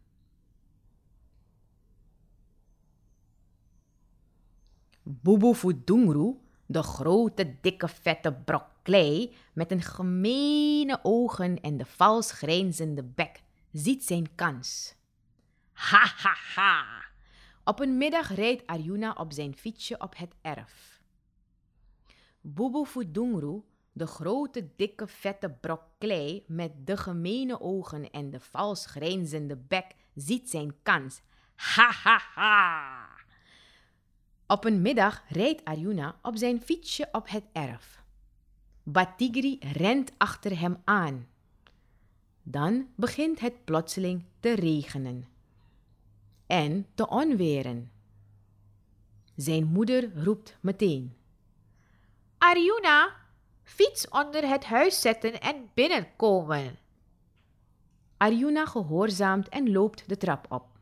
Boeboe 5.03 5.56
Fudungru, 5.56 6.36
de 6.65 6.84
grote, 6.84 7.55
dikke, 7.62 7.88
vette 7.88 8.34
brok 8.34 8.65
klei 8.82 9.36
met 9.53 9.72
een 9.72 9.82
gemene 9.82 11.00
ogen 11.03 11.62
en 11.62 11.77
de 11.77 11.86
vals 11.86 12.32
grijnzende 12.32 13.03
bek, 13.03 13.43
ziet 13.72 14.03
zijn 14.03 14.36
kans. 14.36 14.96
Ha, 15.72 16.13
ha, 16.15 16.36
ha! 16.55 17.03
Op 17.63 17.79
een 17.79 17.98
middag 17.98 18.36
rijdt 18.36 18.67
Arjuna 18.67 19.12
op 19.12 19.34
zijn 19.34 19.55
fietsje 19.55 19.98
op 19.98 20.17
het 20.17 20.36
erf. 20.41 21.01
Boeboe 22.41 22.86
Fudungru, 22.86 23.62
de 23.91 24.08
grote, 24.08 24.70
dikke, 24.75 25.08
vette 25.08 25.50
brok 25.50 25.84
klei 25.98 26.43
met 26.48 26.72
de 26.86 26.98
gemene 26.98 27.62
ogen 27.62 28.12
en 28.12 28.29
de 28.29 28.39
vals 28.39 28.86
grijnzende 28.86 29.58
bek, 29.58 29.96
ziet 30.15 30.50
zijn 30.50 30.75
kans. 30.82 31.22
Ha, 31.55 31.91
ha, 31.91 32.20
ha! 32.34 33.12
Op 34.53 34.65
een 34.65 34.81
middag 34.81 35.24
rijdt 35.27 35.65
Arjuna 35.65 36.15
op 36.22 36.38
zijn 36.38 36.62
fietsje 36.62 37.07
op 37.12 37.29
het 37.29 37.43
erf. 37.51 38.03
Batigri 38.83 39.57
rent 39.60 40.12
achter 40.17 40.60
hem 40.60 40.77
aan. 40.83 41.27
Dan 42.43 42.88
begint 42.95 43.39
het 43.39 43.65
plotseling 43.65 44.24
te 44.39 44.53
regenen 44.53 45.27
en 46.48 46.88
te 46.93 47.10
onweren. 47.10 47.91
Zijn 49.36 49.65
moeder 49.65 50.24
roept 50.24 50.57
meteen: 50.62 51.13
Arjuna, 52.38 53.15
fiets 53.63 54.10
onder 54.10 54.48
het 54.48 54.65
huis 54.65 55.01
zetten 55.01 55.41
en 55.41 55.69
binnenkomen. 55.74 56.77
Arjuna 58.17 58.65
gehoorzaamt 58.65 59.50
en 59.50 59.72
loopt 59.72 60.10
de 60.10 60.17
trap 60.17 60.51
op. 60.51 60.73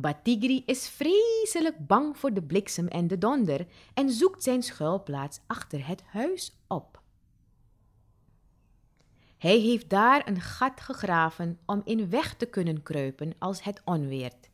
Batigri 0.00 0.62
is 0.66 0.88
vreselijk 0.88 1.86
bang 1.86 2.18
voor 2.18 2.32
de 2.32 2.42
bliksem 2.42 2.86
en 2.86 3.06
de 3.06 3.18
donder 3.18 3.66
en 3.94 4.10
zoekt 4.10 4.42
zijn 4.42 4.62
schuilplaats 4.62 5.40
achter 5.46 5.86
het 5.86 6.02
huis 6.02 6.58
op. 6.66 7.02
Hij 9.38 9.58
heeft 9.58 9.90
daar 9.90 10.28
een 10.28 10.40
gat 10.40 10.80
gegraven 10.80 11.58
om 11.66 11.82
in 11.84 12.10
weg 12.10 12.34
te 12.34 12.46
kunnen 12.46 12.82
kruipen 12.82 13.34
als 13.38 13.62
het 13.62 13.82
onweert. 13.84 14.50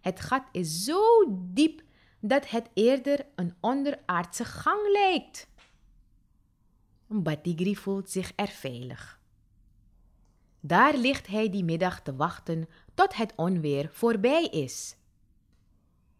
Het 0.00 0.20
gat 0.20 0.44
is 0.52 0.84
zo 0.84 1.02
diep 1.28 1.82
dat 2.20 2.50
het 2.50 2.68
eerder 2.74 3.26
een 3.34 3.54
onderaardse 3.60 4.44
gang 4.44 4.90
lijkt. 4.92 5.48
Batigri 7.06 7.76
voelt 7.76 8.10
zich 8.10 8.32
er 8.36 8.48
veilig. 8.48 9.20
Daar 10.60 10.96
ligt 10.96 11.26
hij 11.26 11.50
die 11.50 11.64
middag 11.64 12.00
te 12.02 12.16
wachten 12.16 12.68
tot 12.98 13.16
het 13.16 13.32
onweer 13.36 13.88
voorbij 13.92 14.44
is. 14.44 14.96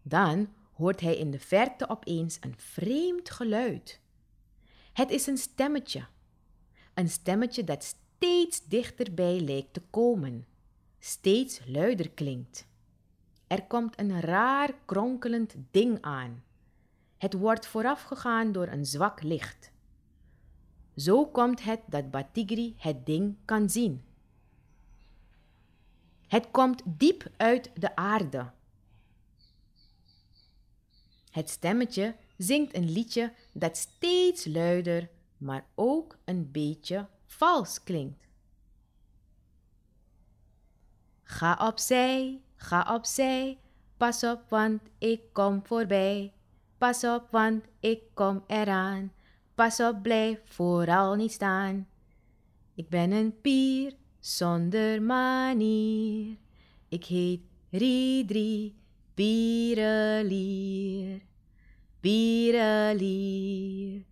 Dan 0.01 0.49
hoort 0.73 1.01
hij 1.01 1.17
in 1.17 1.31
de 1.31 1.39
verte 1.39 1.89
opeens 1.89 2.37
een 2.41 2.53
vreemd 2.57 3.29
geluid. 3.29 4.01
Het 4.93 5.11
is 5.11 5.27
een 5.27 5.37
stemmetje. 5.37 6.05
Een 6.93 7.09
stemmetje 7.09 7.63
dat 7.63 7.83
steeds 7.83 8.67
dichterbij 8.67 9.39
lijkt 9.39 9.73
te 9.73 9.81
komen, 9.89 10.45
steeds 10.99 11.61
luider 11.65 12.09
klinkt. 12.09 12.67
Er 13.47 13.63
komt 13.63 13.99
een 13.99 14.21
raar 14.21 14.73
kronkelend 14.85 15.55
ding 15.71 15.97
aan. 16.01 16.43
Het 17.17 17.33
wordt 17.33 17.67
voorafgegaan 17.67 18.51
door 18.51 18.67
een 18.67 18.85
zwak 18.85 19.23
licht. 19.23 19.71
Zo 20.95 21.25
komt 21.25 21.63
het 21.63 21.79
dat 21.87 22.11
Batigri 22.11 22.75
het 22.77 23.05
ding 23.05 23.35
kan 23.45 23.69
zien. 23.69 24.03
Het 26.29 26.47
komt 26.51 26.81
diep 26.85 27.27
uit 27.37 27.71
de 27.73 27.95
aarde. 27.95 28.51
Het 31.31 31.49
stemmetje 31.49 32.15
zingt 32.37 32.75
een 32.75 32.91
liedje 32.91 33.33
dat 33.51 33.77
steeds 33.77 34.45
luider, 34.45 35.09
maar 35.37 35.65
ook 35.75 36.17
een 36.25 36.51
beetje 36.51 37.07
vals 37.25 37.83
klinkt. 37.83 38.27
Ga 41.23 41.67
opzij, 41.67 42.41
ga 42.55 42.95
opzij, 42.95 43.57
pas 43.97 44.23
op, 44.23 44.41
want 44.49 44.81
ik 44.97 45.21
kom 45.33 45.65
voorbij. 45.65 46.33
Pas 46.77 47.03
op, 47.03 47.27
want 47.31 47.65
ik 47.79 48.01
kom 48.13 48.43
eraan. 48.47 49.13
Pas 49.55 49.79
op, 49.79 50.01
blijf 50.01 50.39
vooral 50.43 51.15
niet 51.15 51.31
staan. 51.31 51.87
Ik 52.75 52.89
ben 52.89 53.11
een 53.11 53.41
pier 53.41 53.93
zonder 54.19 55.01
manier. 55.01 56.37
Ik 56.89 57.05
heet 57.05 57.41
Riedri 57.69 58.75
Pierelier. 59.13 61.21
Pierelier, 61.99 64.03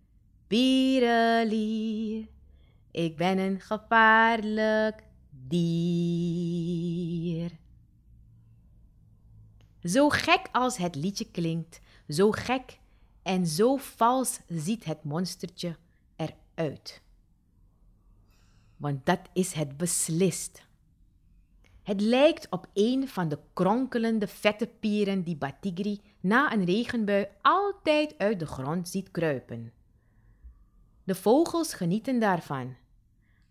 Pierelier. 0.46 2.26
Ik 2.90 3.16
ben 3.16 3.38
een 3.38 3.60
gevaarlijk 3.60 5.04
dier. 5.30 7.50
Zo 9.82 10.08
gek 10.08 10.48
als 10.52 10.76
het 10.76 10.94
liedje 10.94 11.30
klinkt, 11.30 11.80
zo 12.08 12.30
gek 12.30 12.78
en 13.22 13.46
zo 13.46 13.76
vals 13.76 14.40
ziet 14.46 14.84
het 14.84 15.04
monstertje 15.04 15.76
eruit. 16.16 17.02
Want 18.78 19.06
dat 19.06 19.20
is 19.32 19.52
het 19.52 19.76
beslist. 19.76 20.66
Het 21.82 22.00
lijkt 22.00 22.46
op 22.50 22.66
een 22.72 23.08
van 23.08 23.28
de 23.28 23.38
kronkelende 23.52 24.26
vette 24.26 24.66
pieren 24.66 25.22
die 25.22 25.36
Batigri 25.36 26.00
na 26.20 26.52
een 26.52 26.64
regenbui 26.64 27.28
altijd 27.42 28.18
uit 28.18 28.38
de 28.38 28.46
grond 28.46 28.88
ziet 28.88 29.10
kruipen. 29.10 29.72
De 31.04 31.14
vogels 31.14 31.74
genieten 31.74 32.20
daarvan. 32.20 32.76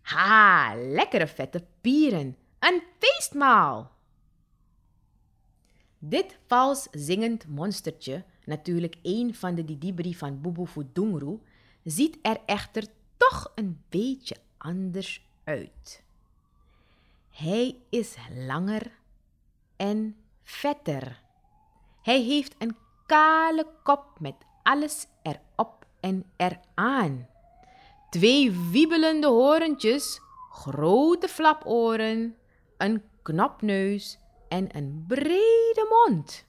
Ha, 0.00 0.74
lekkere 0.76 1.26
vette 1.26 1.66
pieren, 1.80 2.36
een 2.58 2.82
feestmaal! 2.98 3.96
Dit 5.98 6.38
vals 6.46 6.88
zingend 6.90 7.46
monstertje, 7.48 8.24
natuurlijk 8.44 8.96
een 9.02 9.34
van 9.34 9.54
de 9.54 9.64
Didibri 9.64 10.14
van 10.14 10.40
Bubu 10.40 10.66
Fudungru, 10.66 11.38
ziet 11.84 12.18
er 12.22 12.40
echter 12.46 12.84
toch 13.16 13.52
een 13.54 13.82
beetje 13.88 14.36
anders 14.58 15.26
uit. 15.44 16.02
Hij 17.30 17.76
is 17.88 18.16
langer 18.46 18.92
en 19.76 20.16
vetter. 20.42 21.20
Hij 22.02 22.22
heeft 22.22 22.54
een 22.58 22.76
kale 23.06 23.66
kop 23.82 24.16
met 24.20 24.34
alles 24.62 25.06
erop 25.22 25.86
en 26.00 26.24
eraan. 26.36 27.28
Twee 28.10 28.52
wiebelende 28.52 29.26
horentjes, 29.26 30.20
grote 30.50 31.28
flaporen, 31.28 32.36
een 32.76 33.02
knopneus 33.22 34.18
en 34.48 34.76
een 34.76 35.04
brede 35.06 35.86
mond. 35.88 36.46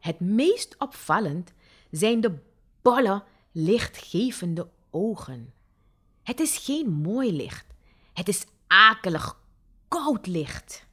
Het 0.00 0.20
meest 0.20 0.74
opvallend 0.78 1.52
zijn 1.90 2.20
de 2.20 2.38
bolle, 2.82 3.22
lichtgevende 3.52 4.68
ogen. 4.90 5.52
Het 6.22 6.40
is 6.40 6.58
geen 6.58 6.90
mooi 6.90 7.32
licht, 7.32 7.66
het 8.12 8.28
is 8.28 8.44
akelig, 8.66 9.40
koud 9.88 10.26
licht. 10.26 10.86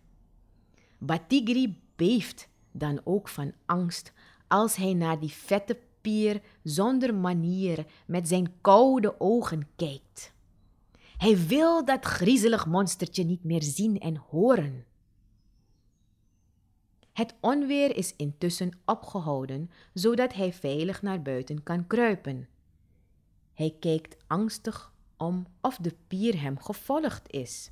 Batigri 0.97 1.81
beeft 1.95 2.49
dan 2.71 3.01
ook 3.03 3.27
van 3.27 3.53
angst 3.65 4.13
als 4.47 4.75
hij 4.75 4.93
naar 4.93 5.19
die 5.19 5.29
vette 5.29 5.79
pier 6.01 6.41
zonder 6.63 7.15
manier 7.15 7.85
met 8.05 8.27
zijn 8.27 8.53
koude 8.61 9.19
ogen 9.19 9.67
kijkt. 9.75 10.33
Hij 11.17 11.47
wil 11.47 11.85
dat 11.85 12.05
griezelig 12.05 12.65
monstertje 12.65 13.23
niet 13.23 13.43
meer 13.43 13.63
zien 13.63 13.99
en 13.99 14.15
horen. 14.15 14.85
Het 17.13 17.35
onweer 17.39 17.95
is 17.95 18.15
intussen 18.15 18.79
opgehouden, 18.85 19.69
zodat 19.93 20.33
hij 20.33 20.53
veilig 20.53 21.01
naar 21.01 21.21
buiten 21.21 21.63
kan 21.63 21.87
kruipen. 21.87 22.47
Hij 23.53 23.75
kijkt 23.79 24.17
angstig 24.27 24.93
om 25.19 25.45
of 25.61 25.77
de 25.77 25.95
pier 26.07 26.41
hem 26.41 26.59
gevolgd 26.59 27.31
is. 27.31 27.71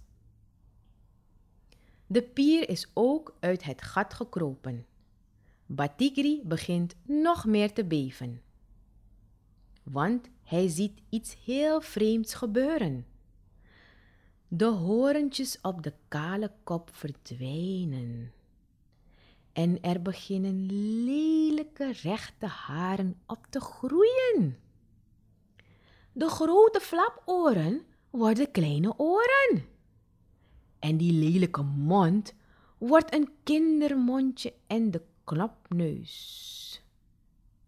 De 2.08 2.22
pier 2.22 2.70
is 2.70 2.92
ook 2.94 3.36
uit 3.40 3.64
het 3.64 3.82
gat 3.82 4.14
gekropen. 4.14 4.86
Batigri 5.66 6.42
begint 6.44 6.96
nog 7.04 7.46
meer 7.46 7.74
te 7.74 7.86
beven. 7.86 8.42
Want 9.84 10.30
hij 10.44 10.68
ziet 10.68 11.02
iets 11.10 11.38
heel 11.46 11.82
vreemds 11.82 12.34
gebeuren. 12.34 13.06
De 14.48 14.66
horentjes 14.66 15.62
op 15.62 15.84
de 15.84 15.94
kale 16.08 16.52
kop 16.64 16.90
verdwijnen. 16.94 18.32
En 19.54 19.82
er 19.82 20.02
beginnen 20.02 20.66
lelijke 21.04 21.92
rechte 21.92 22.46
haren 22.46 23.16
op 23.26 23.46
te 23.50 23.60
groeien. 23.60 24.58
De 26.18 26.30
grote 26.30 26.80
flaporen 26.80 27.86
worden 28.10 28.52
kleine 28.52 28.94
oren. 28.98 29.66
En 30.80 30.98
die 30.98 31.14
lelijke 31.14 31.62
mond 31.62 32.34
wordt 32.78 33.14
een 33.14 33.30
kindermondje 33.44 34.54
en 34.68 34.92
de 34.92 35.02
knopneus. 35.24 36.84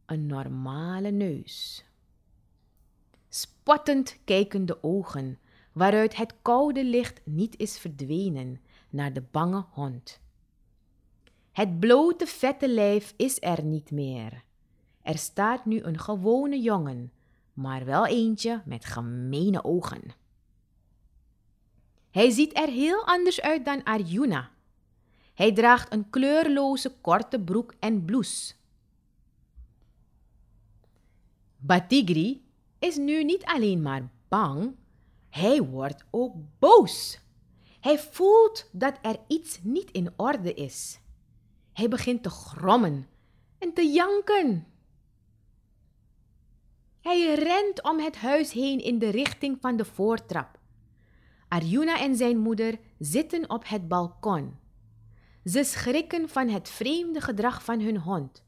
Een 0.06 0.26
normale 0.26 1.12
neus. 1.12 1.86
Spottend 3.28 4.20
kijken 4.24 4.66
de 4.66 4.84
ogen, 4.84 5.40
waaruit 5.72 6.16
het 6.16 6.34
koude 6.42 6.84
licht 6.84 7.22
niet 7.24 7.58
is 7.58 7.78
verdwenen, 7.78 8.62
naar 8.90 9.14
de 9.14 9.24
bange 9.32 9.66
hond. 9.72 10.20
Het 11.52 11.80
blote 11.80 12.26
vette 12.26 12.70
lijf 12.70 13.14
is 13.18 13.38
er 13.42 13.64
niet 13.64 13.92
meer. 13.92 14.44
Er 15.02 15.18
staat 15.18 15.66
nu 15.66 15.82
een 15.82 16.00
gewone 16.00 16.60
jongen, 16.60 17.12
maar 17.60 17.86
wel 17.86 18.08
eentje 18.08 18.62
met 18.66 18.86
gemene 18.86 19.64
ogen. 19.64 20.04
Hij 22.12 22.30
ziet 22.30 22.58
er 22.58 22.68
heel 22.68 23.06
anders 23.06 23.42
uit 23.42 23.66
dan 23.66 23.84
Arjuna. 23.84 24.52
Hij 25.34 25.54
draagt 25.54 25.94
een 25.94 26.10
kleurloze 26.10 26.96
korte 27.02 27.40
broek 27.40 27.74
en 27.80 28.06
blouse. 28.06 28.54
Batigri 31.58 32.46
is 32.80 32.98
nu 32.98 33.24
niet 33.24 33.46
alleen 33.46 33.82
maar 33.82 34.10
bang, 34.28 34.76
hij 35.30 35.62
wordt 35.62 36.06
ook 36.10 36.36
boos. 36.60 37.20
Hij 37.80 38.00
voelt 38.00 38.70
dat 38.72 38.98
er 39.02 39.20
iets 39.28 39.60
niet 39.64 39.92
in 39.92 40.14
orde 40.16 40.54
is. 40.54 41.00
Hij 41.74 41.88
begint 41.88 42.24
te 42.24 42.30
grommen 42.30 43.08
en 43.58 43.74
te 43.74 43.86
janken. 43.86 44.68
Hij 47.02 47.36
rent 47.36 47.84
om 47.84 48.00
het 48.00 48.18
huis 48.18 48.52
heen 48.52 48.80
in 48.80 49.00
de 49.00 49.10
richting 49.10 49.58
van 49.62 49.78
de 49.78 49.86
voortrap. 49.86 50.60
Arjuna 51.48 52.00
en 52.00 52.16
zijn 52.16 52.38
moeder 52.38 52.80
zitten 53.00 53.50
op 53.50 53.68
het 53.68 53.88
balkon. 53.88 54.58
Ze 55.44 55.64
schrikken 55.64 56.30
van 56.30 56.50
het 56.50 56.70
vreemde 56.70 57.22
gedrag 57.22 57.64
van 57.64 57.80
hun 57.80 57.98
hond. 57.98 58.44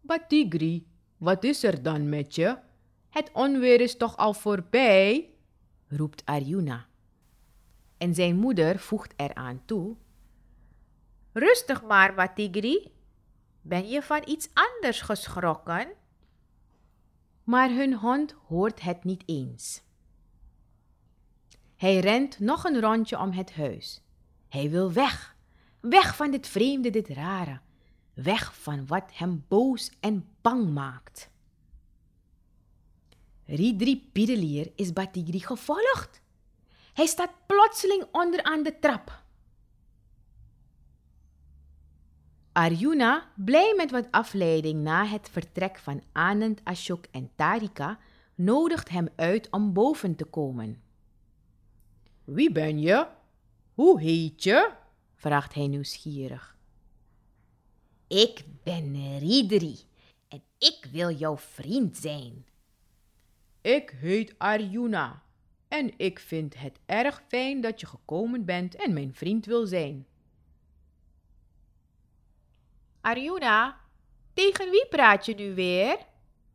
Batigri, 0.00 0.86
wat 1.16 1.44
is 1.44 1.62
er 1.62 1.82
dan 1.82 2.08
met 2.08 2.34
je? 2.34 2.58
Het 3.10 3.30
onweer 3.32 3.80
is 3.80 3.96
toch 3.96 4.16
al 4.16 4.34
voorbij? 4.34 5.34
roept 5.88 6.24
Arjuna. 6.24 6.86
En 7.98 8.14
zijn 8.14 8.36
moeder 8.36 8.78
voegt 8.78 9.12
eraan 9.16 9.62
toe: 9.64 9.96
Rustig 11.32 11.82
maar, 11.82 12.14
Batigri. 12.14 12.92
Ben 13.60 13.88
je 13.88 14.02
van 14.02 14.22
iets 14.26 14.48
anders 14.54 15.00
geschrokken? 15.00 15.88
Maar 17.50 17.70
hun 17.70 17.94
hond 17.94 18.34
hoort 18.46 18.80
het 18.80 19.04
niet 19.04 19.22
eens. 19.26 19.82
Hij 21.76 21.98
rent 21.98 22.38
nog 22.38 22.64
een 22.64 22.80
rondje 22.80 23.18
om 23.18 23.30
het 23.30 23.54
huis. 23.54 24.02
Hij 24.48 24.70
wil 24.70 24.92
weg. 24.92 25.36
Weg 25.80 26.16
van 26.16 26.30
dit 26.30 26.48
vreemde, 26.48 26.90
dit 26.90 27.08
rare. 27.08 27.60
Weg 28.14 28.54
van 28.54 28.86
wat 28.86 29.10
hem 29.12 29.44
boos 29.48 29.90
en 30.00 30.28
bang 30.40 30.70
maakt. 30.72 31.30
Ridri 33.46 34.08
Piedelier 34.12 34.72
is 34.74 34.92
Batigri 34.92 35.40
gevolgd. 35.40 36.22
Hij 36.92 37.06
staat 37.06 37.46
plotseling 37.46 38.04
onderaan 38.12 38.62
de 38.62 38.78
trap. 38.78 39.19
Arjuna, 42.52 43.32
blij 43.36 43.74
met 43.76 43.90
wat 43.90 44.08
afleiding 44.10 44.82
na 44.82 45.06
het 45.06 45.28
vertrek 45.28 45.78
van 45.78 46.02
Anand, 46.12 46.60
Ashok 46.64 47.04
en 47.10 47.30
Tarika, 47.34 47.98
nodigt 48.34 48.88
hem 48.88 49.08
uit 49.16 49.50
om 49.50 49.72
boven 49.72 50.16
te 50.16 50.24
komen. 50.24 50.82
Wie 52.24 52.52
ben 52.52 52.80
je? 52.80 53.06
Hoe 53.74 54.00
heet 54.00 54.42
je? 54.42 54.70
vraagt 55.14 55.54
hij 55.54 55.66
nieuwsgierig. 55.66 56.56
Ik 58.06 58.44
ben 58.62 59.18
Ridri 59.18 59.78
en 60.28 60.42
ik 60.58 60.88
wil 60.92 61.10
jouw 61.10 61.36
vriend 61.36 61.96
zijn. 61.96 62.46
Ik 63.60 63.90
heet 64.00 64.34
Arjuna 64.38 65.22
en 65.68 65.98
ik 65.98 66.18
vind 66.18 66.58
het 66.58 66.78
erg 66.86 67.22
fijn 67.28 67.60
dat 67.60 67.80
je 67.80 67.86
gekomen 67.86 68.44
bent 68.44 68.74
en 68.74 68.92
mijn 68.92 69.14
vriend 69.14 69.46
wil 69.46 69.66
zijn. 69.66 70.06
Arjuna, 73.00 73.80
tegen 74.32 74.70
wie 74.70 74.86
praat 74.88 75.26
je 75.26 75.34
nu 75.34 75.54
weer? 75.54 75.98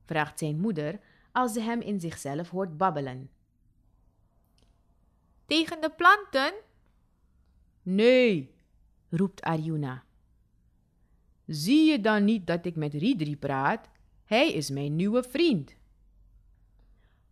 vraagt 0.06 0.40
zijn 0.40 0.60
moeder 0.60 1.00
als 1.32 1.54
ze 1.54 1.62
hem 1.62 1.82
in 1.82 2.00
zichzelf 2.00 2.50
hoort 2.50 2.78
babbelen. 2.78 3.30
Tegen 5.46 5.82
de 5.82 5.90
planten? 5.90 6.54
Nee, 7.82 8.56
roept 9.10 9.42
Arjuna. 9.42 10.04
Zie 11.46 11.92
je 11.92 12.00
dan 12.00 12.26
niet 12.26 12.48
dat 12.48 12.66
ik 12.66 12.76
met 12.76 12.94
Ridri 12.94 13.38
praat? 13.38 13.90
Hij 14.26 14.54
is 14.54 14.70
mijn 14.70 14.96
nieuwe 14.96 15.24
vriend. 15.24 15.76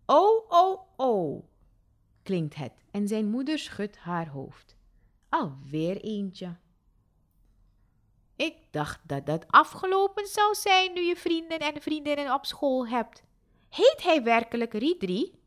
Oh, 0.05 0.51
oh, 0.51 0.81
oh, 0.95 1.43
klinkt 2.23 2.55
het 2.55 2.83
en 2.91 3.07
zijn 3.07 3.25
moeder 3.29 3.59
schudt 3.59 3.97
haar 3.97 4.27
hoofd. 4.27 4.75
Alweer 5.29 6.01
eentje. 6.01 6.55
Ik 8.43 8.57
dacht 8.71 8.99
dat 9.03 9.25
dat 9.25 9.45
afgelopen 9.47 10.27
zou 10.27 10.55
zijn 10.55 10.93
nu 10.93 11.01
je 11.01 11.15
vrienden 11.15 11.59
en 11.59 11.81
vriendinnen 11.81 12.33
op 12.33 12.45
school 12.45 12.87
hebt. 12.87 13.23
Heet 13.69 14.03
hij 14.03 14.23
werkelijk 14.23 14.73
Ridri? 14.73 15.39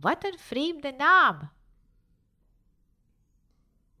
Wat 0.00 0.24
een 0.24 0.38
vreemde 0.38 0.92
naam. 0.92 1.50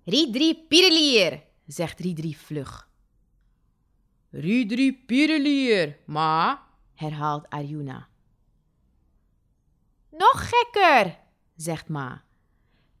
Ridri 0.04 0.66
Pirelier, 0.68 1.42
zegt 1.66 2.00
Ridri 2.00 2.34
vlug. 2.34 2.88
Ridri 4.30 5.04
Pirelier, 5.06 5.98
ma, 6.06 6.66
herhaalt 6.94 7.48
Arjuna. 7.48 8.08
Nog 10.10 10.48
gekker, 10.48 11.18
zegt 11.56 11.88
ma. 11.88 12.24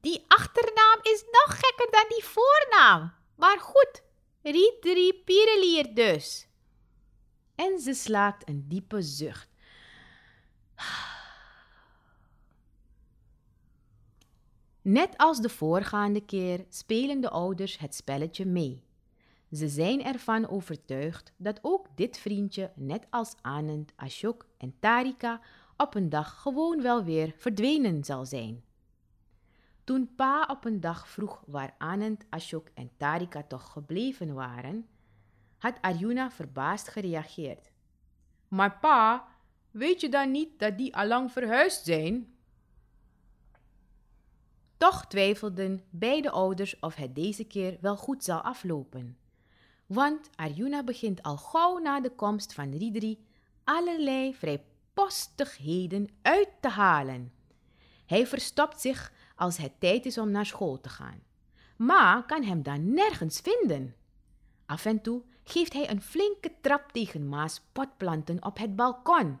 Die 0.00 0.24
achternaam 0.28 0.98
is 1.02 1.24
nog 1.30 1.58
gekker 1.60 1.90
dan 1.90 2.04
die 2.08 2.24
voornaam. 2.24 3.12
Maar 3.36 3.60
goed, 3.60 4.02
Ridri 4.42 5.22
Pirelier 5.24 5.94
dus. 5.94 6.46
En 7.54 7.78
ze 7.80 7.94
slaakt 7.94 8.48
een 8.48 8.64
diepe 8.68 9.02
zucht. 9.02 9.48
Net 14.82 15.16
als 15.16 15.40
de 15.40 15.48
voorgaande 15.48 16.24
keer 16.24 16.64
spelen 16.68 17.20
de 17.20 17.30
ouders 17.30 17.78
het 17.78 17.94
spelletje 17.94 18.44
mee. 18.44 18.84
Ze 19.52 19.68
zijn 19.68 20.04
ervan 20.04 20.48
overtuigd 20.48 21.32
dat 21.36 21.58
ook 21.62 21.86
dit 21.94 22.18
vriendje, 22.18 22.72
net 22.74 23.06
als 23.10 23.34
Anand, 23.40 23.92
Ashok 23.96 24.46
en 24.58 24.74
Tarika, 24.80 25.40
op 25.76 25.94
een 25.94 26.08
dag 26.08 26.40
gewoon 26.40 26.82
wel 26.82 27.04
weer 27.04 27.34
verdwenen 27.36 28.04
zal 28.04 28.24
zijn. 28.24 28.64
Toen 29.84 30.14
pa 30.14 30.46
op 30.50 30.64
een 30.64 30.80
dag 30.80 31.08
vroeg 31.08 31.42
waar 31.46 31.74
Anand, 31.78 32.24
Ashok 32.28 32.68
en 32.74 32.90
Tarika 32.96 33.42
toch 33.42 33.72
gebleven 33.72 34.34
waren, 34.34 34.88
had 35.58 35.78
Arjuna 35.80 36.30
verbaasd 36.30 36.88
gereageerd. 36.88 37.70
Maar 38.48 38.78
pa, 38.78 39.28
weet 39.70 40.00
je 40.00 40.08
dan 40.08 40.30
niet 40.30 40.58
dat 40.58 40.78
die 40.78 40.96
allang 40.96 41.32
verhuisd 41.32 41.84
zijn? 41.84 42.34
Toch 44.76 45.06
twijfelden 45.06 45.84
beide 45.90 46.30
ouders 46.30 46.78
of 46.80 46.94
het 46.94 47.14
deze 47.14 47.44
keer 47.44 47.78
wel 47.80 47.96
goed 47.96 48.24
zal 48.24 48.40
aflopen. 48.40 49.18
Want 49.86 50.30
Arjuna 50.34 50.82
begint 50.82 51.22
al 51.22 51.36
gauw 51.36 51.78
na 51.78 52.00
de 52.00 52.10
komst 52.10 52.54
van 52.54 52.70
Ridri 52.76 53.24
allerlei 53.64 54.34
vrijpostigheden 54.34 56.08
uit 56.22 56.48
te 56.60 56.68
halen. 56.68 57.32
Hij 58.06 58.26
verstopt 58.26 58.80
zich 58.80 59.12
als 59.42 59.56
het 59.56 59.72
tijd 59.80 60.06
is 60.06 60.18
om 60.18 60.30
naar 60.30 60.46
school 60.46 60.80
te 60.80 60.88
gaan. 60.88 61.22
Ma 61.76 62.20
kan 62.20 62.42
hem 62.42 62.62
dan 62.62 62.94
nergens 62.94 63.40
vinden. 63.40 63.94
Af 64.66 64.84
en 64.84 65.00
toe 65.00 65.22
geeft 65.44 65.72
hij 65.72 65.90
een 65.90 66.02
flinke 66.02 66.52
trap 66.60 66.92
tegen 66.92 67.28
Ma's 67.28 67.60
potplanten 67.72 68.44
op 68.44 68.58
het 68.58 68.76
balkon. 68.76 69.38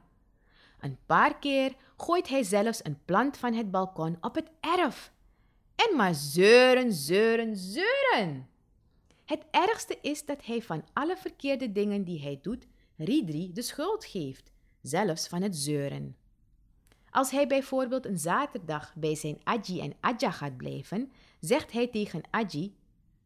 Een 0.80 0.98
paar 1.06 1.38
keer 1.38 1.74
gooit 1.96 2.28
hij 2.28 2.42
zelfs 2.42 2.84
een 2.84 2.98
plant 3.04 3.36
van 3.36 3.54
het 3.54 3.70
balkon 3.70 4.16
op 4.20 4.34
het 4.34 4.50
erf. 4.60 5.12
En 5.74 5.96
maar 5.96 6.14
zeuren, 6.14 6.92
zeuren, 6.92 7.56
zeuren. 7.56 8.48
Het 9.24 9.44
ergste 9.50 9.98
is 10.00 10.24
dat 10.24 10.44
hij 10.44 10.62
van 10.62 10.84
alle 10.92 11.16
verkeerde 11.16 11.72
dingen 11.72 12.04
die 12.04 12.22
hij 12.22 12.38
doet, 12.42 12.66
Ridri 12.96 13.52
de 13.52 13.62
schuld 13.62 14.04
geeft, 14.04 14.52
zelfs 14.80 15.28
van 15.28 15.42
het 15.42 15.56
zeuren. 15.56 16.16
Als 17.12 17.30
hij 17.30 17.46
bijvoorbeeld 17.46 18.06
een 18.06 18.18
zaterdag 18.18 18.94
bij 18.94 19.14
zijn 19.14 19.40
Aji 19.44 19.80
en 19.80 19.94
Adja 20.00 20.30
gaat 20.30 20.56
blijven, 20.56 21.12
zegt 21.40 21.72
hij 21.72 21.86
tegen 21.86 22.22
Aji: 22.30 22.74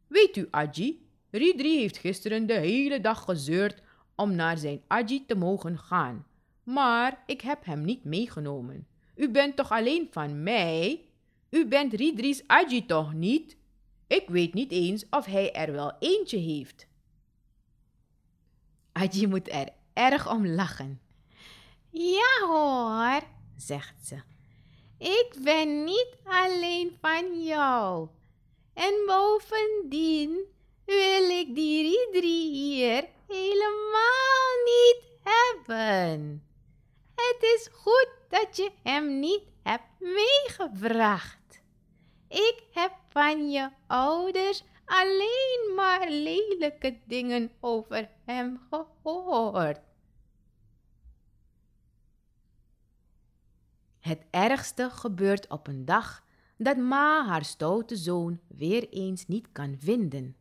Weet 0.07 0.37
u, 0.37 0.49
Aji, 0.51 1.09
Ridri 1.31 1.79
heeft 1.79 1.97
gisteren 1.97 2.47
de 2.47 2.55
hele 2.55 3.01
dag 3.01 3.23
gezeurd 3.23 3.83
om 4.15 4.35
naar 4.35 4.59
zijn 4.59 4.83
Aji 4.87 5.27
te 5.27 5.35
mogen 5.35 5.79
gaan. 5.79 6.27
Maar 6.63 7.23
ik 7.27 7.41
heb 7.41 7.65
hem 7.65 7.85
niet 7.85 8.05
meegenomen. 8.05 8.87
U 9.15 9.31
bent 9.31 9.57
toch 9.57 9.73
alleen 9.73 10.09
van 10.11 10.43
mij? 10.43 11.01
U 11.51 11.67
bent 11.67 11.93
Ridri's 11.93 12.43
Aji 12.47 12.87
toch 12.87 13.13
niet? 13.13 13.57
Ik 14.07 14.29
weet 14.29 14.55
niet 14.55 14.73
eens 14.73 15.05
of 15.11 15.25
hij 15.25 15.53
er 15.53 15.73
wel 15.73 15.93
eentje 15.99 16.39
heeft. 16.39 16.87
Aji 18.93 19.27
moet 19.27 19.53
er 19.53 19.69
erg 19.93 20.31
om 20.31 20.47
lachen. 20.47 21.01
Ja 21.91 22.47
hoor, 22.47 23.23
zegt 23.57 24.07
ze. 24.07 24.17
Ik 24.99 25.37
ben 25.43 25.85
niet 25.85 26.17
alleen 26.25 26.97
van 27.01 27.45
jou. 27.45 28.09
En 28.75 28.95
bovendien 29.07 30.45
wil 30.85 31.31
ik 31.31 31.55
die 31.55 31.83
Ridri 31.83 32.51
hier 32.51 33.09
helemaal 33.29 34.55
niet 34.65 35.03
hebben. 35.23 36.45
Het 37.15 37.43
is 37.43 37.69
goed 37.73 38.11
dat 38.29 38.57
je 38.57 38.71
hem 38.83 39.21
niet 39.21 39.43
hebt 39.63 39.99
meegebracht. 39.99 41.61
Ik 42.29 42.63
heb 42.73 42.93
van 43.09 43.51
je 43.51 43.69
ouders 43.87 44.65
alleen 44.85 45.73
maar 45.75 46.09
lelijke 46.11 46.99
dingen 47.05 47.53
over 47.61 48.09
hem 48.25 48.61
gehoord. 49.03 49.79
Het 54.07 54.25
ergste 54.31 54.91
gebeurt 54.91 55.49
op 55.49 55.67
een 55.67 55.85
dag 55.85 56.25
dat 56.57 56.77
Ma 56.77 57.27
haar 57.27 57.45
stoute 57.45 57.97
zoon 57.97 58.41
weer 58.49 58.89
eens 58.89 59.27
niet 59.27 59.53
kan 59.53 59.77
vinden. 59.79 60.37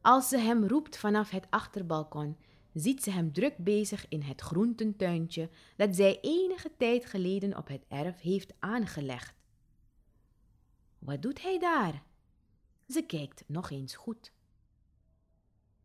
Als 0.00 0.28
ze 0.28 0.38
hem 0.38 0.64
roept 0.64 0.96
vanaf 0.96 1.30
het 1.30 1.46
achterbalkon, 1.50 2.36
ziet 2.74 3.02
ze 3.02 3.10
hem 3.10 3.32
druk 3.32 3.56
bezig 3.56 4.08
in 4.08 4.22
het 4.22 4.40
groententuintje 4.40 5.50
dat 5.76 5.96
zij 5.96 6.18
enige 6.20 6.70
tijd 6.76 7.06
geleden 7.06 7.56
op 7.56 7.68
het 7.68 7.84
erf 7.88 8.20
heeft 8.20 8.52
aangelegd. 8.58 9.34
Wat 10.98 11.22
doet 11.22 11.42
hij 11.42 11.58
daar? 11.58 12.02
Ze 12.88 13.02
kijkt 13.02 13.44
nog 13.46 13.70
eens 13.70 13.94
goed. 13.96 14.32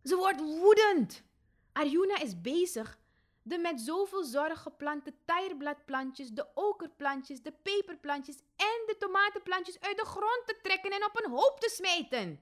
Ze 0.04 0.16
wordt 0.16 0.40
woedend. 0.40 1.24
Arjuna 1.72 2.22
is 2.22 2.42
bezig 2.42 2.99
de 3.42 3.58
met 3.58 3.82
zoveel 3.82 4.24
zorg 4.24 4.62
geplante 4.62 5.14
tijrbladplantjes, 5.26 6.30
de 6.30 6.48
okerplantjes, 6.54 7.42
de 7.42 7.52
peperplantjes 7.52 8.38
en 8.56 8.84
de 8.86 8.96
tomatenplantjes 9.00 9.80
uit 9.80 9.98
de 9.98 10.06
grond 10.06 10.42
te 10.46 10.60
trekken 10.64 10.92
en 10.92 11.06
op 11.06 11.24
een 11.24 11.32
hoop 11.32 11.60
te 11.60 11.70
smijten. 11.70 12.42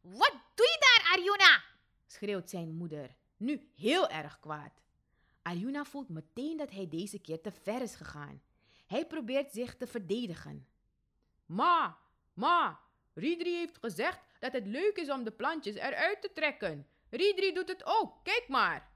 Wat 0.00 0.34
doe 0.54 0.66
je 0.66 0.78
daar, 0.80 1.16
Arjuna? 1.16 1.62
schreeuwt 2.06 2.50
zijn 2.50 2.74
moeder, 2.74 3.16
nu 3.36 3.70
heel 3.74 4.08
erg 4.08 4.40
kwaad. 4.40 4.82
Arjuna 5.42 5.84
voelt 5.84 6.08
meteen 6.08 6.56
dat 6.56 6.70
hij 6.70 6.88
deze 6.88 7.18
keer 7.18 7.40
te 7.40 7.52
ver 7.52 7.82
is 7.82 7.94
gegaan. 7.94 8.42
Hij 8.86 9.06
probeert 9.06 9.52
zich 9.52 9.76
te 9.76 9.86
verdedigen. 9.86 10.66
Ma, 11.46 11.98
ma, 12.32 12.80
Ridri 13.14 13.54
heeft 13.56 13.78
gezegd 13.78 14.20
dat 14.38 14.52
het 14.52 14.66
leuk 14.66 14.96
is 14.96 15.10
om 15.10 15.24
de 15.24 15.30
plantjes 15.30 15.74
eruit 15.74 16.22
te 16.22 16.32
trekken. 16.32 16.86
Ridri 17.16 17.52
doet 17.52 17.68
het 17.68 17.82
ook, 17.84 18.12
kijk 18.22 18.44
maar. 18.48 18.88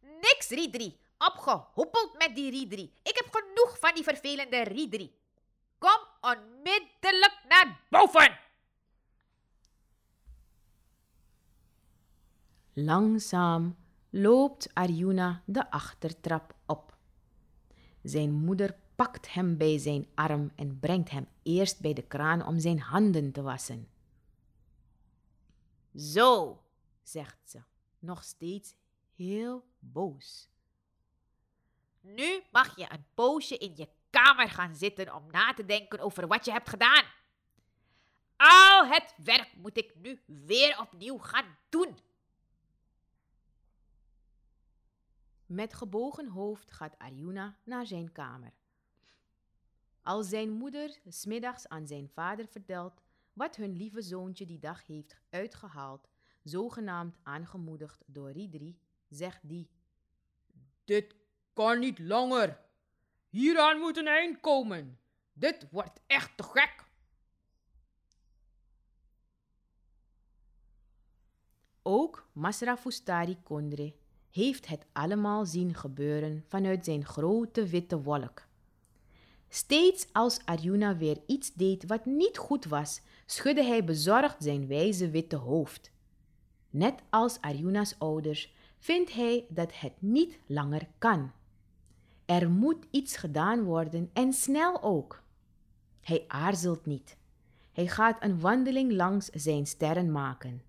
Niks, 0.00 0.48
Ridri. 0.48 0.98
Opgehoepeld 1.18 2.14
met 2.18 2.34
die 2.34 2.50
Ridri. 2.50 2.92
Ik 3.02 3.22
heb 3.24 3.28
genoeg 3.30 3.78
van 3.78 3.94
die 3.94 4.02
vervelende 4.02 4.62
Ridri. 4.62 5.14
Kom 5.78 6.00
onmiddellijk 6.20 7.44
naar 7.48 7.80
boven. 7.88 8.38
Langzaam 12.72 13.76
loopt 14.10 14.74
Arjuna 14.74 15.42
de 15.44 15.70
achtertrap 15.70 16.54
op. 16.66 16.96
Zijn 18.02 18.32
moeder 18.32 18.76
pakt 18.94 19.32
hem 19.32 19.56
bij 19.56 19.78
zijn 19.78 20.06
arm 20.14 20.52
en 20.56 20.78
brengt 20.80 21.10
hem 21.10 21.28
eerst 21.42 21.80
bij 21.80 21.92
de 21.92 22.02
kraan 22.02 22.46
om 22.46 22.58
zijn 22.58 22.80
handen 22.80 23.32
te 23.32 23.42
wassen. 23.42 23.88
Zo, 25.94 26.62
zegt 27.02 27.50
ze, 27.50 27.62
nog 27.98 28.24
steeds 28.24 28.74
heel 29.16 29.64
boos. 29.78 30.48
Nu 32.00 32.42
mag 32.52 32.76
je 32.76 32.92
een 32.92 33.04
poosje 33.14 33.56
in 33.58 33.76
je 33.76 33.88
kamer 34.10 34.48
gaan 34.48 34.74
zitten 34.74 35.14
om 35.14 35.30
na 35.30 35.54
te 35.54 35.64
denken 35.64 35.98
over 35.98 36.26
wat 36.26 36.44
je 36.44 36.52
hebt 36.52 36.68
gedaan. 36.68 37.04
Al 38.36 38.86
het 38.86 39.14
werk 39.24 39.56
moet 39.56 39.76
ik 39.76 39.94
nu 39.94 40.22
weer 40.26 40.80
opnieuw 40.80 41.18
gaan 41.18 41.56
doen. 41.68 41.98
Met 45.46 45.74
gebogen 45.74 46.28
hoofd 46.28 46.70
gaat 46.70 46.98
Arjuna 46.98 47.56
naar 47.64 47.86
zijn 47.86 48.12
kamer. 48.12 48.52
Als 50.02 50.28
zijn 50.28 50.50
moeder 50.50 50.98
smiddags 51.08 51.68
aan 51.68 51.86
zijn 51.86 52.08
vader 52.08 52.46
vertelt 52.46 53.02
wat 53.40 53.56
hun 53.56 53.76
lieve 53.76 54.02
zoontje 54.02 54.46
die 54.46 54.58
dag 54.58 54.86
heeft 54.86 55.16
uitgehaald, 55.30 56.08
zogenaamd 56.42 57.16
aangemoedigd 57.22 58.02
door 58.06 58.30
Ridri, 58.30 58.78
zegt 59.08 59.48
die: 59.48 59.70
Dit 60.84 61.14
kan 61.52 61.78
niet 61.78 61.98
langer. 61.98 62.60
Hieraan 63.28 63.78
moet 63.78 63.96
een 63.96 64.06
eind 64.06 64.40
komen. 64.40 64.98
Dit 65.32 65.66
wordt 65.70 66.00
echt 66.06 66.36
te 66.36 66.42
gek. 66.42 66.84
Ook 71.82 72.28
Masrafustari 72.32 73.42
Kondre 73.42 73.94
heeft 74.30 74.66
het 74.66 74.86
allemaal 74.92 75.46
zien 75.46 75.74
gebeuren 75.74 76.44
vanuit 76.46 76.84
zijn 76.84 77.04
grote 77.04 77.66
witte 77.66 78.02
wolk. 78.02 78.48
Steeds 79.52 80.06
als 80.12 80.40
Arjuna 80.44 80.96
weer 80.96 81.18
iets 81.26 81.52
deed 81.52 81.86
wat 81.86 82.04
niet 82.04 82.38
goed 82.38 82.64
was, 82.64 83.00
schudde 83.26 83.64
hij 83.64 83.84
bezorgd 83.84 84.36
zijn 84.38 84.66
wijze 84.66 85.10
witte 85.10 85.36
hoofd. 85.36 85.90
Net 86.70 87.02
als 87.08 87.40
Arjuna's 87.40 87.94
ouders 87.98 88.54
vindt 88.78 89.12
hij 89.12 89.44
dat 89.48 89.74
het 89.74 89.92
niet 89.98 90.38
langer 90.46 90.88
kan. 90.98 91.32
Er 92.24 92.50
moet 92.50 92.86
iets 92.90 93.16
gedaan 93.16 93.62
worden 93.62 94.10
en 94.12 94.32
snel 94.32 94.82
ook. 94.82 95.22
Hij 96.00 96.24
aarzelt 96.28 96.86
niet. 96.86 97.16
Hij 97.72 97.86
gaat 97.86 98.22
een 98.22 98.40
wandeling 98.40 98.92
langs 98.92 99.26
zijn 99.26 99.66
sterren 99.66 100.12
maken. 100.12 100.62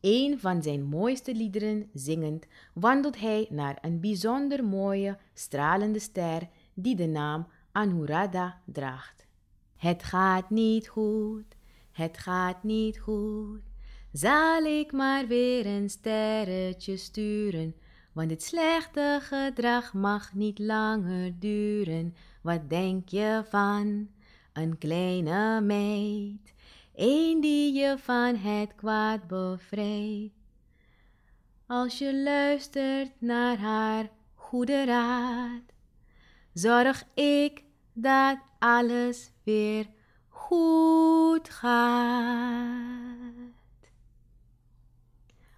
Een 0.00 0.38
van 0.38 0.62
zijn 0.62 0.84
mooiste 0.84 1.34
liederen 1.34 1.90
zingend 1.94 2.46
wandelt 2.74 3.18
hij 3.20 3.46
naar 3.50 3.78
een 3.80 4.00
bijzonder 4.00 4.64
mooie, 4.64 5.18
stralende 5.34 5.98
ster 5.98 6.48
die 6.74 6.96
de 6.96 7.06
naam 7.06 7.46
Anuradha 7.72 8.60
draagt. 8.64 9.26
Het 9.76 10.02
gaat 10.02 10.50
niet 10.50 10.88
goed, 10.88 11.56
het 11.92 12.18
gaat 12.18 12.62
niet 12.62 12.98
goed. 12.98 13.60
Zal 14.12 14.64
ik 14.64 14.92
maar 14.92 15.26
weer 15.26 15.66
een 15.66 15.90
sterretje 15.90 16.96
sturen, 16.96 17.74
want 18.12 18.30
het 18.30 18.42
slechte 18.42 19.18
gedrag 19.22 19.94
mag 19.94 20.34
niet 20.34 20.58
langer 20.58 21.38
duren. 21.38 22.14
Wat 22.42 22.70
denk 22.70 23.08
je 23.08 23.42
van 23.48 24.08
een 24.52 24.78
kleine 24.78 25.60
meid? 25.60 26.54
Een 27.00 27.40
die 27.40 27.72
je 27.72 27.98
van 27.98 28.36
het 28.36 28.74
kwaad 28.74 29.26
bevrijdt. 29.26 30.34
Als 31.66 31.98
je 31.98 32.22
luistert 32.22 33.20
naar 33.20 33.58
haar 33.58 34.10
goede 34.34 34.84
raad, 34.84 35.62
zorg 36.52 37.04
ik 37.14 37.64
dat 37.92 38.38
alles 38.58 39.30
weer 39.42 39.86
goed 40.28 41.50
gaat. 41.50 42.90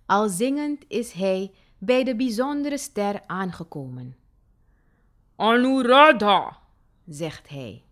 Al 0.07 0.28
zingend 0.28 0.85
is 0.88 1.12
hij 1.12 1.52
bij 1.78 2.05
de 2.05 2.16
bijzondere 2.16 2.78
ster 2.78 3.26
aangekomen. 3.26 4.16
Anuradha, 5.37 6.59
zegt 7.07 7.48
hij. 7.48 7.83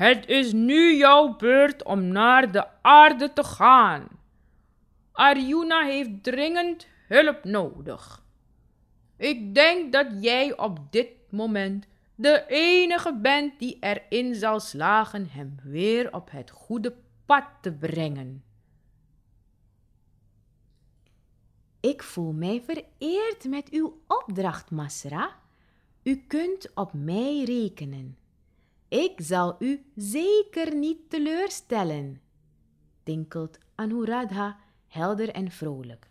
Het 0.00 0.26
is 0.26 0.52
nu 0.52 0.96
jouw 0.96 1.36
beurt 1.36 1.84
om 1.84 2.06
naar 2.06 2.52
de 2.52 2.82
aarde 2.82 3.32
te 3.32 3.44
gaan. 3.44 4.08
Arjuna 5.12 5.84
heeft 5.84 6.22
dringend 6.22 6.86
hulp 7.08 7.44
nodig. 7.44 8.24
Ik 9.16 9.54
denk 9.54 9.92
dat 9.92 10.06
jij 10.20 10.58
op 10.58 10.92
dit 10.92 11.08
moment 11.30 11.86
de 12.14 12.44
enige 12.48 13.14
bent 13.14 13.58
die 13.58 13.76
erin 13.80 14.34
zal 14.34 14.60
slagen 14.60 15.28
hem 15.30 15.56
weer 15.62 16.14
op 16.14 16.30
het 16.30 16.50
goede 16.50 16.94
pad 17.26 17.44
te 17.60 17.72
brengen. 17.72 18.44
Ik 21.80 22.02
voel 22.02 22.32
mij 22.32 22.62
vereerd 22.62 23.44
met 23.48 23.70
uw 23.70 24.00
opdracht, 24.06 24.70
Masra. 24.70 25.30
U 26.02 26.24
kunt 26.26 26.74
op 26.74 26.92
mij 26.92 27.42
rekenen. 27.44 28.19
Ik 28.90 29.20
zal 29.20 29.56
u 29.58 29.90
zeker 29.94 30.74
niet 30.74 31.10
teleurstellen, 31.10 32.22
tinkelt 33.02 33.58
Anuradha 33.74 34.58
helder 34.86 35.28
en 35.28 35.50
vrolijk. 35.50 36.10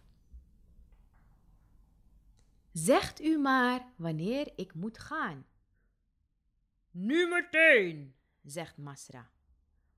Zegt 2.72 3.22
u 3.22 3.38
maar 3.38 3.86
wanneer 3.96 4.52
ik 4.56 4.74
moet 4.74 5.00
gaan. 5.00 5.46
Nu 6.92 7.28
meteen, 7.28 8.16
zegt 8.44 8.78
Masra. 8.78 9.30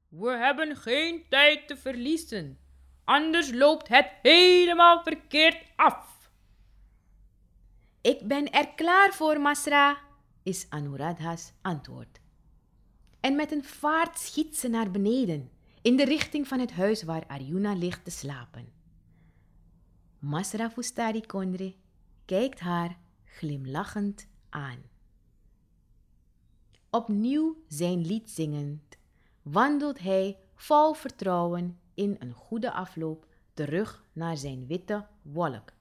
We 0.08 0.30
hebben 0.30 0.76
geen 0.76 1.26
tijd 1.30 1.68
te 1.68 1.78
verliezen, 1.78 2.60
anders 3.04 3.52
loopt 3.52 3.88
het 3.88 4.12
helemaal 4.22 5.04
verkeerd 5.04 5.72
af. 5.76 6.32
Ik 8.02 8.28
ben 8.28 8.52
er 8.52 8.74
klaar 8.74 9.14
voor, 9.14 9.40
Masra, 9.40 9.98
is 10.44 10.70
Anuradha's 10.70 11.54
antwoord 11.62 12.21
en 13.22 13.36
met 13.36 13.52
een 13.52 13.64
vaart 13.64 14.20
schiet 14.20 14.58
ze 14.58 14.68
naar 14.68 14.92
beneden, 14.92 15.50
in 15.82 15.96
de 15.96 16.06
richting 16.06 16.48
van 16.48 16.60
het 16.60 16.72
huis 16.72 17.04
waar 17.04 17.28
Arjuna 17.28 17.74
ligt 17.74 18.04
te 18.04 18.12
slapen. 18.12 18.74
Masra 20.20 20.70
Fustari 20.70 21.26
Kondre 21.26 21.76
kijkt 22.26 22.60
haar 22.60 22.98
glimlachend 23.24 24.28
aan. 24.50 24.80
Opnieuw 26.90 27.64
zijn 27.68 28.06
lied 28.06 28.30
zingend, 28.30 28.98
wandelt 29.42 30.00
hij 30.00 30.38
vol 30.56 30.94
vertrouwen 30.94 31.80
in 31.94 32.16
een 32.20 32.34
goede 32.34 32.72
afloop 32.72 33.26
terug 33.54 34.04
naar 34.14 34.38
zijn 34.38 34.68
witte 34.68 35.08
wolk. 35.22 35.74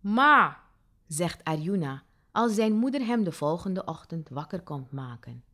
Ma, 0.00 0.60
zegt 1.06 1.44
Arjuna 1.44 2.05
als 2.36 2.54
zijn 2.54 2.72
moeder 2.72 3.06
hem 3.06 3.24
de 3.24 3.32
volgende 3.32 3.84
ochtend 3.84 4.28
wakker 4.28 4.62
komt 4.62 4.92
maken. 4.92 5.44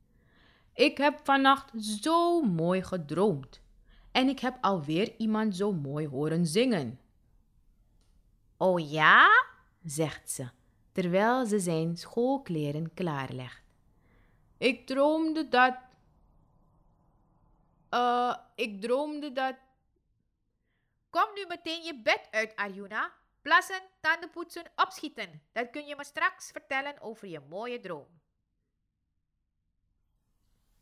Ik 0.75 0.99
heb 0.99 1.21
vannacht 1.23 1.71
zo 1.83 2.43
mooi 2.43 2.83
gedroomd 2.83 3.61
en 4.13 4.29
ik 4.29 4.39
heb 4.39 4.59
alweer 4.61 5.15
iemand 5.17 5.57
zo 5.57 5.73
mooi 5.73 6.09
horen 6.09 6.47
zingen. 6.47 7.01
Oh 8.57 8.91
ja? 8.91 9.29
zegt 9.83 10.31
ze, 10.31 10.49
terwijl 10.93 11.47
ze 11.47 11.59
zijn 11.59 11.97
schoolkleren 11.97 12.95
klaarlegt. 12.95 13.63
Ik 14.59 14.87
droomde 14.87 15.49
dat. 15.49 15.77
Eh, 17.89 18.37
ik 18.55 18.81
droomde 18.81 19.33
dat. 19.33 19.55
Kom 21.11 21.27
nu 21.35 21.45
meteen 21.49 21.83
je 21.83 22.01
bed 22.03 22.29
uit, 22.31 22.57
Arjuna. 22.57 23.13
Plassen, 23.43 23.83
tanden 24.01 24.31
poetsen, 24.31 24.71
opschieten. 24.77 25.43
Dat 25.53 25.71
kun 25.71 25.87
je 25.87 25.97
me 25.97 26.05
straks 26.05 26.51
vertellen 26.51 27.01
over 27.01 27.29
je 27.29 27.41
mooie 27.49 27.81
droom. 27.81 28.21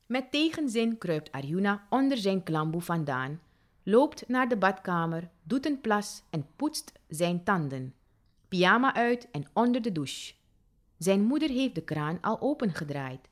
Met 0.07 0.31
tegenzin 0.31 0.99
kruipt 0.99 1.33
Arjuna 1.33 1.87
onder 1.91 2.19
zijn 2.19 2.43
klamboe 2.43 2.81
vandaan, 2.81 3.41
loopt 3.83 4.29
naar 4.29 4.49
de 4.49 4.57
badkamer, 4.57 5.31
doet 5.43 5.67
een 5.67 5.81
plas 5.81 6.23
en 6.31 6.47
poetst 6.57 6.93
zijn 7.09 7.45
tanden. 7.45 7.95
Pyjama 8.49 8.95
uit 8.95 9.31
en 9.31 9.47
onder 9.53 9.83
de 9.83 9.93
douche. 9.93 10.35
Zijn 10.99 11.23
moeder 11.23 11.49
heeft 11.49 11.75
de 11.75 11.85
kraan 11.85 12.21
al 12.21 12.41
opengedraaid. 12.41 13.29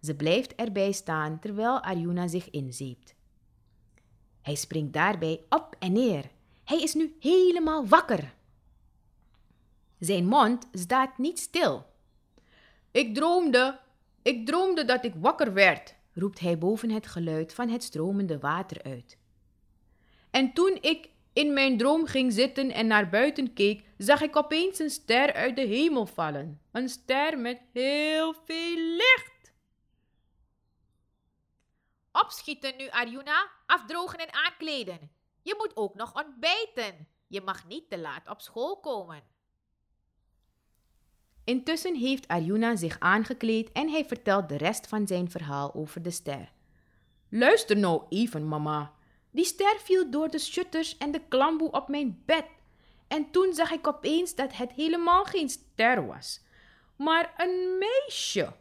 Ze 0.00 0.16
blijft 0.16 0.54
erbij 0.54 0.92
staan 0.92 1.38
terwijl 1.38 1.82
Arjuna 1.82 2.28
zich 2.28 2.50
inzeept. 2.50 3.14
Hij 4.42 4.54
springt 4.54 4.92
daarbij 4.92 5.44
op 5.48 5.76
en 5.78 5.92
neer. 5.92 6.30
Hij 6.64 6.82
is 6.82 6.94
nu 6.94 7.16
helemaal 7.20 7.86
wakker. 7.86 8.34
Zijn 10.02 10.26
mond 10.26 10.68
staat 10.72 11.18
niet 11.18 11.38
stil. 11.38 11.86
Ik 12.90 13.14
droomde, 13.14 13.80
ik 14.22 14.46
droomde 14.46 14.84
dat 14.84 15.04
ik 15.04 15.14
wakker 15.14 15.52
werd, 15.52 15.94
roept 16.14 16.40
hij 16.40 16.58
boven 16.58 16.90
het 16.90 17.06
geluid 17.06 17.54
van 17.54 17.68
het 17.68 17.82
stromende 17.82 18.38
water 18.38 18.82
uit. 18.82 19.18
En 20.30 20.52
toen 20.52 20.78
ik 20.80 21.08
in 21.32 21.52
mijn 21.52 21.78
droom 21.78 22.06
ging 22.06 22.32
zitten 22.32 22.70
en 22.70 22.86
naar 22.86 23.08
buiten 23.08 23.52
keek, 23.52 23.84
zag 23.98 24.20
ik 24.20 24.36
opeens 24.36 24.78
een 24.78 24.90
ster 24.90 25.32
uit 25.32 25.56
de 25.56 25.66
hemel 25.66 26.06
vallen. 26.06 26.60
Een 26.72 26.88
ster 26.88 27.38
met 27.38 27.60
heel 27.72 28.34
veel 28.44 28.76
licht. 28.76 29.52
Opschieten 32.12 32.76
nu, 32.76 32.88
Arjuna. 32.88 33.50
Afdrogen 33.66 34.18
en 34.18 34.34
aankleden. 34.34 35.10
Je 35.42 35.54
moet 35.58 35.76
ook 35.76 35.94
nog 35.94 36.14
ontbijten. 36.24 37.08
Je 37.26 37.40
mag 37.40 37.66
niet 37.66 37.90
te 37.90 37.98
laat 37.98 38.28
op 38.28 38.40
school 38.40 38.80
komen. 38.80 39.31
Intussen 41.44 41.94
heeft 41.94 42.28
Arjuna 42.28 42.76
zich 42.76 42.96
aangekleed 42.98 43.72
en 43.72 43.88
hij 43.88 44.04
vertelt 44.04 44.48
de 44.48 44.56
rest 44.56 44.86
van 44.86 45.06
zijn 45.06 45.30
verhaal 45.30 45.74
over 45.74 46.02
de 46.02 46.10
ster. 46.10 46.52
Luister 47.28 47.76
nou 47.76 48.02
even, 48.08 48.48
mama. 48.48 48.92
Die 49.30 49.44
ster 49.44 49.76
viel 49.78 50.10
door 50.10 50.30
de 50.30 50.38
shutters 50.38 50.98
en 50.98 51.10
de 51.10 51.20
klamboe 51.28 51.70
op 51.70 51.88
mijn 51.88 52.22
bed. 52.26 52.44
En 53.08 53.30
toen 53.30 53.54
zag 53.54 53.70
ik 53.70 53.86
opeens 53.86 54.34
dat 54.34 54.56
het 54.56 54.72
helemaal 54.72 55.24
geen 55.24 55.48
ster 55.48 56.06
was, 56.06 56.40
maar 56.96 57.34
een 57.36 57.78
meisje. 57.78 58.52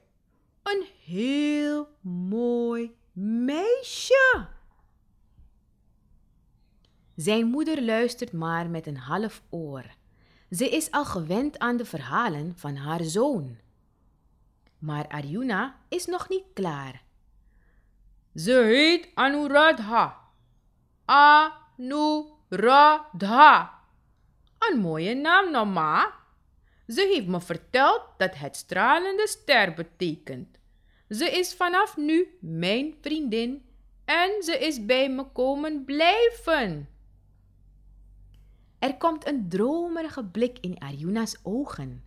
Een 0.64 0.86
heel 1.06 1.88
mooi 2.02 2.96
meisje. 3.14 4.48
Zijn 7.16 7.46
moeder 7.46 7.82
luistert 7.82 8.32
maar 8.32 8.70
met 8.70 8.88
een 8.88 8.98
half 8.98 9.44
oor. 9.50 9.86
Ze 10.52 10.70
is 10.70 10.92
al 10.92 11.06
gewend 11.06 11.60
aan 11.60 11.78
de 11.78 11.86
verhalen 11.86 12.54
van 12.56 12.76
haar 12.76 13.04
zoon. 13.04 13.58
Maar 14.80 15.08
Arjuna 15.08 15.80
is 15.90 16.06
nog 16.06 16.30
niet 16.30 16.46
klaar. 16.54 17.04
Ze 18.36 18.52
heet 18.52 19.10
Anuradha. 19.14 20.20
Anuradha. 21.06 22.30
Een 24.60 24.80
mooie 24.80 25.14
naam, 25.16 25.52
nou. 25.52 26.10
Ze 26.88 27.02
heeft 27.14 27.28
me 27.28 27.42
verteld 27.42 28.02
dat 28.18 28.36
het 28.36 28.56
stralende 28.56 29.28
ster 29.28 29.74
betekent. 29.74 30.60
Ze 31.10 31.26
is 31.26 31.54
vanaf 31.54 31.98
nu 31.98 32.38
mijn 32.42 32.96
vriendin 33.02 33.66
en 34.06 34.44
ze 34.44 34.58
is 34.58 34.86
bij 34.86 35.10
me 35.10 35.24
komen 35.24 35.86
blijven. 35.86 36.90
Er 38.82 38.98
komt 38.98 39.28
een 39.28 39.50
dromerige 39.50 40.26
blik 40.26 40.58
in 40.60 40.80
Arjuna's 40.80 41.40
ogen. 41.44 42.04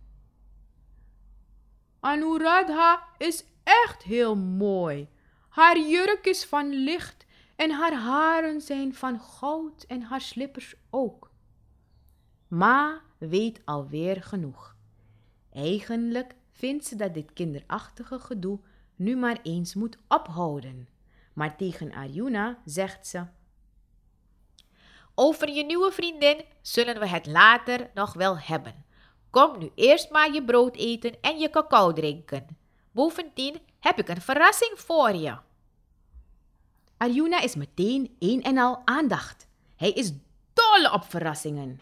Anuradha 1.99 3.03
is 3.17 3.45
echt 3.63 4.03
heel 4.03 4.35
mooi. 4.35 5.07
Haar 5.49 5.79
jurk 5.79 6.25
is 6.25 6.45
van 6.45 6.69
licht 6.69 7.25
en 7.55 7.71
haar 7.71 7.93
haren 7.93 8.61
zijn 8.61 8.93
van 8.93 9.19
goud 9.19 9.83
en 9.83 10.01
haar 10.01 10.21
slippers 10.21 10.75
ook. 10.89 11.31
Ma 12.47 13.01
weet 13.17 13.61
alweer 13.65 14.23
genoeg. 14.23 14.75
Eigenlijk 15.51 16.35
vindt 16.51 16.85
ze 16.85 16.95
dat 16.95 17.13
dit 17.13 17.33
kinderachtige 17.33 18.19
gedoe 18.19 18.59
nu 18.95 19.15
maar 19.15 19.39
eens 19.43 19.73
moet 19.73 19.97
ophouden. 20.07 20.87
Maar 21.33 21.57
tegen 21.57 21.93
Arjuna 21.93 22.57
zegt 22.65 23.07
ze: 23.07 23.25
Over 25.15 25.49
je 25.49 25.63
nieuwe 25.63 25.91
vriendin 25.91 26.45
zullen 26.61 26.99
we 26.99 27.07
het 27.07 27.25
later 27.25 27.89
nog 27.93 28.13
wel 28.13 28.37
hebben. 28.37 28.85
Kom 29.29 29.57
nu 29.57 29.71
eerst 29.75 30.09
maar 30.09 30.33
je 30.33 30.43
brood 30.43 30.75
eten 30.75 31.21
en 31.21 31.37
je 31.39 31.49
cacao 31.49 31.93
drinken. 31.93 32.57
Bovendien 32.91 33.59
heb 33.79 33.99
ik 33.99 34.09
een 34.09 34.21
verrassing 34.21 34.73
voor 34.75 35.13
je. 35.13 35.37
Arjuna 36.97 37.41
is 37.41 37.55
meteen 37.55 38.15
een 38.19 38.43
en 38.43 38.57
al 38.57 38.81
aandacht. 38.85 39.47
Hij 39.75 39.91
is 39.91 40.11
dol 40.53 40.91
op 40.93 41.03
verrassingen. 41.03 41.79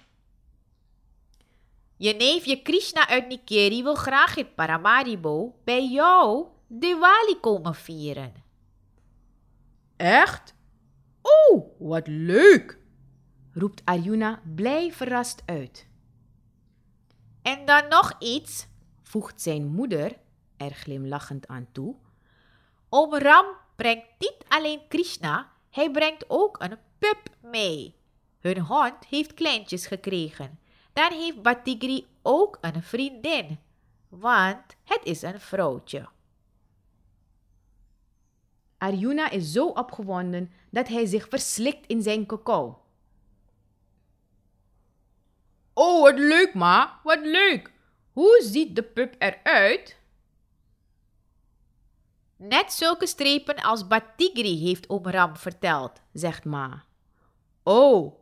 Je 1.98 2.14
neefje 2.14 2.62
Krishna 2.62 3.08
uit 3.08 3.28
Nikeri 3.28 3.84
wil 3.84 3.96
graag 3.96 4.36
in 4.36 4.54
Paramaribo 4.54 5.56
bij 5.64 5.88
jou 5.88 6.48
Diwali 6.68 7.40
komen 7.42 7.76
vieren. 7.76 8.34
Echt? 9.98 10.56
Oh, 11.22 11.66
wat 11.80 12.08
leuk! 12.08 12.83
Roept 13.54 13.82
Arjuna 13.86 14.42
blij 14.56 14.92
verrast 14.92 15.44
uit. 15.46 15.88
En 17.42 17.66
dan 17.66 17.88
nog 17.88 18.16
iets, 18.20 18.68
Voegt 19.14 19.42
zijn 19.42 19.66
moeder 19.66 20.18
er 20.58 20.72
glimlachend 20.72 21.48
aan 21.48 21.68
toe. 21.72 21.96
Oom 22.90 23.16
Ram 23.16 23.46
brengt 23.76 24.08
niet 24.18 24.38
alleen 24.48 24.88
Krishna, 24.88 25.52
hij 25.70 25.92
brengt 25.92 26.26
ook 26.28 26.62
een 26.62 26.78
pup 26.98 27.30
mee. 27.42 27.96
Hun 28.40 28.60
hond 28.60 29.06
heeft 29.06 29.34
kleintjes 29.34 29.88
gekregen. 29.88 30.60
Dan 30.94 31.12
heeft 31.12 31.42
Batigri 31.42 32.08
ook 32.22 32.58
een 32.62 32.84
vriendin, 32.84 33.60
want 34.10 34.76
het 34.84 35.02
is 35.04 35.22
een 35.22 35.40
vrouwtje. 35.40 36.10
Arjuna 38.78 39.30
is 39.30 39.52
zo 39.52 39.68
opgewonden 39.68 40.52
dat 40.70 40.88
hij 40.88 41.06
zich 41.06 41.28
verslikt 41.30 41.86
in 41.86 42.02
zijn 42.02 42.26
cacao. 42.26 42.83
Oh, 45.74 46.02
wat 46.02 46.18
leuk, 46.18 46.54
ma, 46.54 47.00
wat 47.04 47.20
leuk! 47.26 47.72
Hoe 48.12 48.40
ziet 48.42 48.76
de 48.76 48.84
pup 48.84 49.16
eruit? 49.18 49.98
Net 52.38 52.74
zulke 52.74 53.08
strepen 53.08 53.56
als 53.56 53.88
Batigri 53.88 54.58
heeft 54.58 54.90
oom 54.90 55.06
Ram 55.06 55.38
verteld, 55.38 56.02
zegt 56.14 56.46
ma. 56.46 56.84
Oh, 57.64 58.14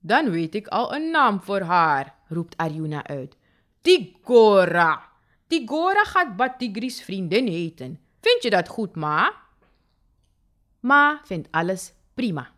dan 0.00 0.30
weet 0.30 0.54
ik 0.54 0.66
al 0.66 0.94
een 0.94 1.10
naam 1.10 1.42
voor 1.42 1.60
haar, 1.60 2.14
roept 2.28 2.56
Arjuna 2.56 3.06
uit. 3.06 3.36
Tigora. 3.80 5.08
Tigora 5.46 6.04
gaat 6.04 6.36
Batigri's 6.36 7.02
vriendin 7.02 7.46
heten. 7.46 8.00
Vind 8.20 8.42
je 8.42 8.50
dat 8.50 8.68
goed, 8.68 8.96
ma? 8.96 9.32
Ma 10.80 11.20
vindt 11.24 11.48
alles 11.50 11.92
prima. 12.14 12.52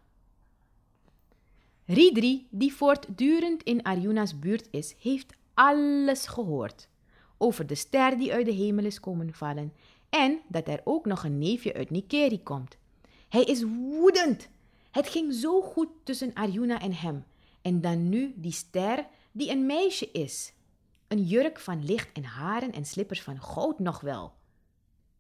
Ridri, 1.87 2.47
die 2.51 2.75
voortdurend 2.75 3.63
in 3.63 3.83
Arjuna's 3.83 4.39
buurt 4.39 4.69
is, 4.71 4.95
heeft 4.99 5.35
alles 5.55 6.27
gehoord. 6.27 6.89
Over 7.39 7.67
de 7.67 7.75
ster 7.75 8.19
die 8.19 8.33
uit 8.33 8.47
de 8.47 8.53
hemel 8.53 8.85
is 8.85 9.01
komen 9.01 9.35
vallen 9.35 9.73
en 10.11 10.41
dat 10.49 10.69
er 10.69 10.81
ook 10.85 11.07
nog 11.07 11.25
een 11.25 11.39
neefje 11.39 11.75
uit 11.75 11.91
Nikeri 11.91 12.43
komt. 12.43 12.77
Hij 13.29 13.45
is 13.45 13.63
woedend. 13.63 14.49
Het 14.91 15.09
ging 15.09 15.35
zo 15.35 15.61
goed 15.61 15.89
tussen 16.03 16.35
Arjuna 16.35 16.81
en 16.81 16.93
hem. 16.93 17.25
En 17.63 17.81
dan 17.81 18.09
nu 18.09 18.35
die 18.37 18.53
ster 18.53 19.07
die 19.33 19.51
een 19.51 19.67
meisje 19.67 20.11
is. 20.11 20.53
Een 21.09 21.23
jurk 21.23 21.61
van 21.61 21.85
licht 21.85 22.13
en 22.13 22.25
haren 22.25 22.73
en 22.73 22.85
slippers 22.85 23.23
van 23.23 23.43
goud 23.43 23.79
nog 23.79 24.01
wel. 24.01 24.33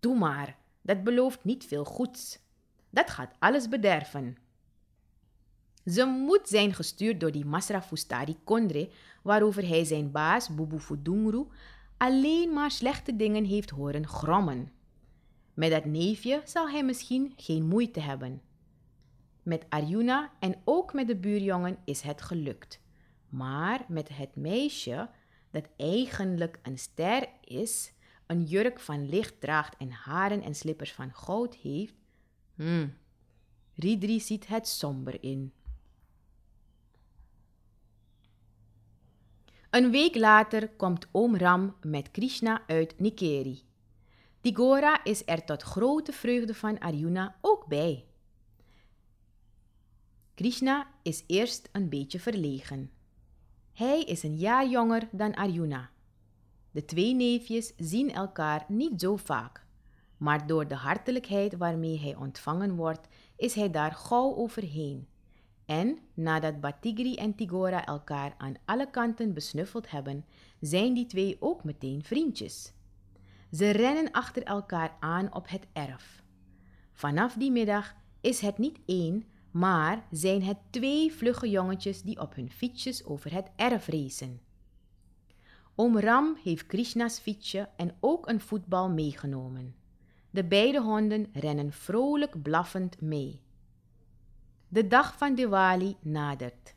Doe 0.00 0.18
maar, 0.18 0.56
dat 0.82 1.04
belooft 1.04 1.44
niet 1.44 1.64
veel 1.64 1.84
goeds. 1.84 2.38
Dat 2.90 3.10
gaat 3.10 3.34
alles 3.38 3.68
bederven. 3.68 4.36
Ze 5.86 6.04
moet 6.04 6.48
zijn 6.48 6.74
gestuurd 6.74 7.20
door 7.20 7.32
die 7.32 7.44
Masra 7.44 7.82
Fustari 7.82 8.36
Kondre, 8.44 8.90
waarover 9.22 9.68
hij 9.68 9.84
zijn 9.84 10.10
baas, 10.10 10.54
Bubu 10.54 10.78
Fudungru, 10.78 11.46
alleen 11.96 12.52
maar 12.52 12.70
slechte 12.70 13.16
dingen 13.16 13.44
heeft 13.44 13.70
horen 13.70 14.06
grommen. 14.06 14.72
Met 15.54 15.70
dat 15.70 15.84
neefje 15.84 16.42
zal 16.44 16.70
hij 16.70 16.84
misschien 16.84 17.32
geen 17.36 17.66
moeite 17.66 18.00
hebben. 18.00 18.42
Met 19.42 19.66
Arjuna 19.68 20.32
en 20.38 20.54
ook 20.64 20.92
met 20.92 21.06
de 21.06 21.16
buurjongen 21.16 21.78
is 21.84 22.00
het 22.00 22.22
gelukt. 22.22 22.80
Maar 23.28 23.84
met 23.88 24.08
het 24.08 24.36
meisje, 24.36 25.08
dat 25.50 25.68
eigenlijk 25.76 26.58
een 26.62 26.78
ster 26.78 27.28
is, 27.44 27.92
een 28.26 28.44
jurk 28.44 28.80
van 28.80 29.08
licht 29.08 29.40
draagt 29.40 29.76
en 29.76 29.90
haren 29.90 30.42
en 30.42 30.54
slippers 30.54 30.92
van 30.92 31.14
goud 31.14 31.54
heeft, 31.54 31.94
hmm, 32.54 32.96
Ridri 33.74 34.20
ziet 34.20 34.46
het 34.46 34.68
somber 34.68 35.22
in. 35.22 35.52
Een 39.76 39.90
week 39.90 40.14
later 40.14 40.68
komt 40.68 41.08
oom 41.12 41.36
Ram 41.36 41.76
met 41.80 42.10
Krishna 42.10 42.62
uit 42.66 43.00
Nikeri. 43.00 43.62
Tigora 44.40 45.04
is 45.04 45.22
er 45.24 45.44
tot 45.44 45.62
grote 45.62 46.12
vreugde 46.12 46.54
van 46.54 46.78
Arjuna 46.78 47.36
ook 47.40 47.66
bij. 47.66 48.04
Krishna 50.34 50.86
is 51.02 51.24
eerst 51.26 51.68
een 51.72 51.88
beetje 51.88 52.20
verlegen. 52.20 52.90
Hij 53.72 54.02
is 54.02 54.22
een 54.22 54.36
jaar 54.36 54.68
jonger 54.68 55.08
dan 55.12 55.34
Arjuna. 55.34 55.90
De 56.70 56.84
twee 56.84 57.14
neefjes 57.14 57.72
zien 57.76 58.12
elkaar 58.12 58.64
niet 58.68 59.00
zo 59.00 59.16
vaak, 59.16 59.66
maar 60.16 60.46
door 60.46 60.68
de 60.68 60.76
hartelijkheid 60.76 61.56
waarmee 61.56 61.98
hij 61.98 62.14
ontvangen 62.14 62.76
wordt, 62.76 63.08
is 63.36 63.54
hij 63.54 63.70
daar 63.70 63.92
gauw 63.92 64.34
overheen. 64.34 65.08
En 65.66 65.98
nadat 66.14 66.60
Batigri 66.60 67.14
en 67.14 67.34
Tigora 67.34 67.84
elkaar 67.84 68.34
aan 68.38 68.54
alle 68.64 68.90
kanten 68.90 69.34
besnuffeld 69.34 69.90
hebben, 69.90 70.24
zijn 70.60 70.94
die 70.94 71.06
twee 71.06 71.36
ook 71.40 71.64
meteen 71.64 72.02
vriendjes. 72.04 72.72
Ze 73.52 73.70
rennen 73.70 74.10
achter 74.10 74.42
elkaar 74.42 74.96
aan 75.00 75.34
op 75.34 75.48
het 75.48 75.66
erf. 75.72 76.22
Vanaf 76.92 77.34
die 77.34 77.50
middag 77.50 77.94
is 78.20 78.40
het 78.40 78.58
niet 78.58 78.78
één, 78.86 79.24
maar 79.50 80.06
zijn 80.10 80.42
het 80.42 80.58
twee 80.70 81.12
vlugge 81.12 81.50
jongetjes 81.50 82.02
die 82.02 82.20
op 82.20 82.34
hun 82.34 82.50
fietsjes 82.50 83.04
over 83.04 83.32
het 83.32 83.50
erf 83.56 83.86
racen. 83.86 84.40
Oom 85.74 85.98
Ram 85.98 86.36
heeft 86.42 86.66
Krishna's 86.66 87.18
fietsje 87.18 87.68
en 87.76 87.96
ook 88.00 88.28
een 88.28 88.40
voetbal 88.40 88.90
meegenomen. 88.90 89.74
De 90.30 90.44
beide 90.44 90.80
honden 90.80 91.26
rennen 91.32 91.72
vrolijk 91.72 92.42
blaffend 92.42 93.00
mee. 93.00 93.40
De 94.68 94.86
dag 94.86 95.16
van 95.16 95.34
Diwali 95.34 95.96
nadert. 96.00 96.74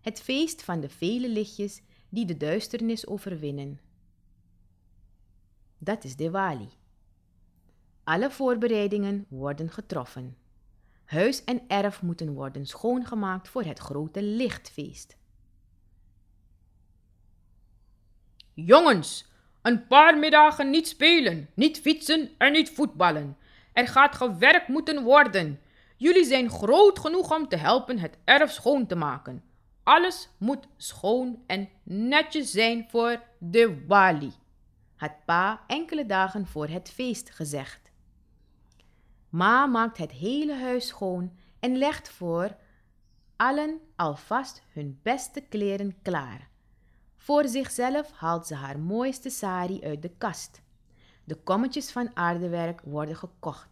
Het 0.00 0.20
feest 0.20 0.62
van 0.62 0.80
de 0.80 0.88
vele 0.88 1.28
lichtjes 1.28 1.82
die 2.08 2.24
de 2.24 2.36
duisternis 2.36 3.06
overwinnen. 3.06 3.80
Dat 5.78 6.04
is 6.04 6.16
Diwali. 6.16 6.68
Alle 8.04 8.30
voorbereidingen 8.30 9.26
worden 9.28 9.70
getroffen. 9.70 10.36
Huis 11.04 11.44
en 11.44 11.62
erf 11.68 12.02
moeten 12.02 12.32
worden 12.32 12.66
schoongemaakt 12.66 13.48
voor 13.48 13.62
het 13.62 13.78
grote 13.78 14.22
lichtfeest. 14.22 15.16
Jongens, 18.54 19.30
een 19.62 19.86
paar 19.86 20.18
middagen 20.18 20.70
niet 20.70 20.88
spelen, 20.88 21.48
niet 21.54 21.80
fietsen 21.80 22.30
en 22.38 22.52
niet 22.52 22.70
voetballen. 22.70 23.36
Er 23.72 23.88
gaat 23.88 24.14
gewerkt 24.14 24.68
moeten 24.68 25.02
worden. 25.02 25.60
Jullie 26.00 26.24
zijn 26.24 26.50
groot 26.50 26.98
genoeg 26.98 27.36
om 27.36 27.48
te 27.48 27.56
helpen 27.56 27.98
het 27.98 28.18
erf 28.24 28.50
schoon 28.50 28.86
te 28.86 28.94
maken. 28.94 29.42
Alles 29.82 30.28
moet 30.38 30.68
schoon 30.76 31.42
en 31.46 31.68
netjes 31.82 32.50
zijn 32.50 32.86
voor 32.88 33.22
de 33.38 33.84
Wali, 33.86 34.32
had 34.96 35.12
pa 35.24 35.64
enkele 35.66 36.06
dagen 36.06 36.46
voor 36.46 36.68
het 36.68 36.90
feest 36.90 37.30
gezegd. 37.30 37.92
Ma 39.28 39.66
maakt 39.66 39.98
het 39.98 40.10
hele 40.10 40.54
huis 40.54 40.86
schoon 40.86 41.32
en 41.58 41.76
legt 41.76 42.08
voor 42.08 42.56
allen 43.36 43.80
alvast 43.96 44.62
hun 44.72 45.00
beste 45.02 45.40
kleren 45.40 45.96
klaar. 46.02 46.48
Voor 47.16 47.48
zichzelf 47.48 48.10
haalt 48.10 48.46
ze 48.46 48.54
haar 48.54 48.78
mooiste 48.78 49.30
sari 49.30 49.80
uit 49.82 50.02
de 50.02 50.10
kast. 50.18 50.62
De 51.24 51.34
kommetjes 51.34 51.90
van 51.90 52.16
aardewerk 52.16 52.80
worden 52.80 53.16
gekocht. 53.16 53.69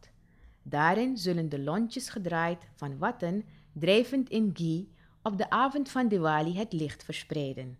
Daarin 0.68 1.16
zullen 1.16 1.48
de 1.48 1.58
lontjes 1.58 2.08
gedraaid 2.08 2.68
van 2.74 2.98
watten, 2.98 3.44
drijvend 3.72 4.28
in 4.28 4.50
ghee, 4.52 4.92
op 5.22 5.38
de 5.38 5.50
avond 5.50 5.90
van 5.90 6.08
Diwali 6.08 6.56
het 6.56 6.72
licht 6.72 7.04
verspreiden. 7.04 7.78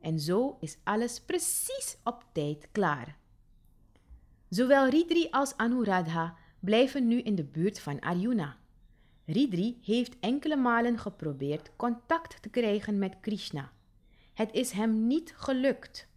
En 0.00 0.20
zo 0.20 0.56
is 0.60 0.78
alles 0.84 1.20
precies 1.20 1.96
op 2.04 2.24
tijd 2.32 2.68
klaar. 2.72 3.16
Zowel 4.48 4.88
Ridri 4.88 5.28
als 5.30 5.56
Anuradha 5.56 6.36
blijven 6.60 7.06
nu 7.06 7.20
in 7.20 7.34
de 7.34 7.44
buurt 7.44 7.80
van 7.80 8.00
Arjuna. 8.00 8.56
Ridri 9.26 9.78
heeft 9.82 10.18
enkele 10.20 10.56
malen 10.56 10.98
geprobeerd 10.98 11.70
contact 11.76 12.42
te 12.42 12.48
krijgen 12.48 12.98
met 12.98 13.16
Krishna. 13.20 13.72
Het 14.34 14.52
is 14.52 14.70
hem 14.70 15.06
niet 15.06 15.34
gelukt. 15.36 16.08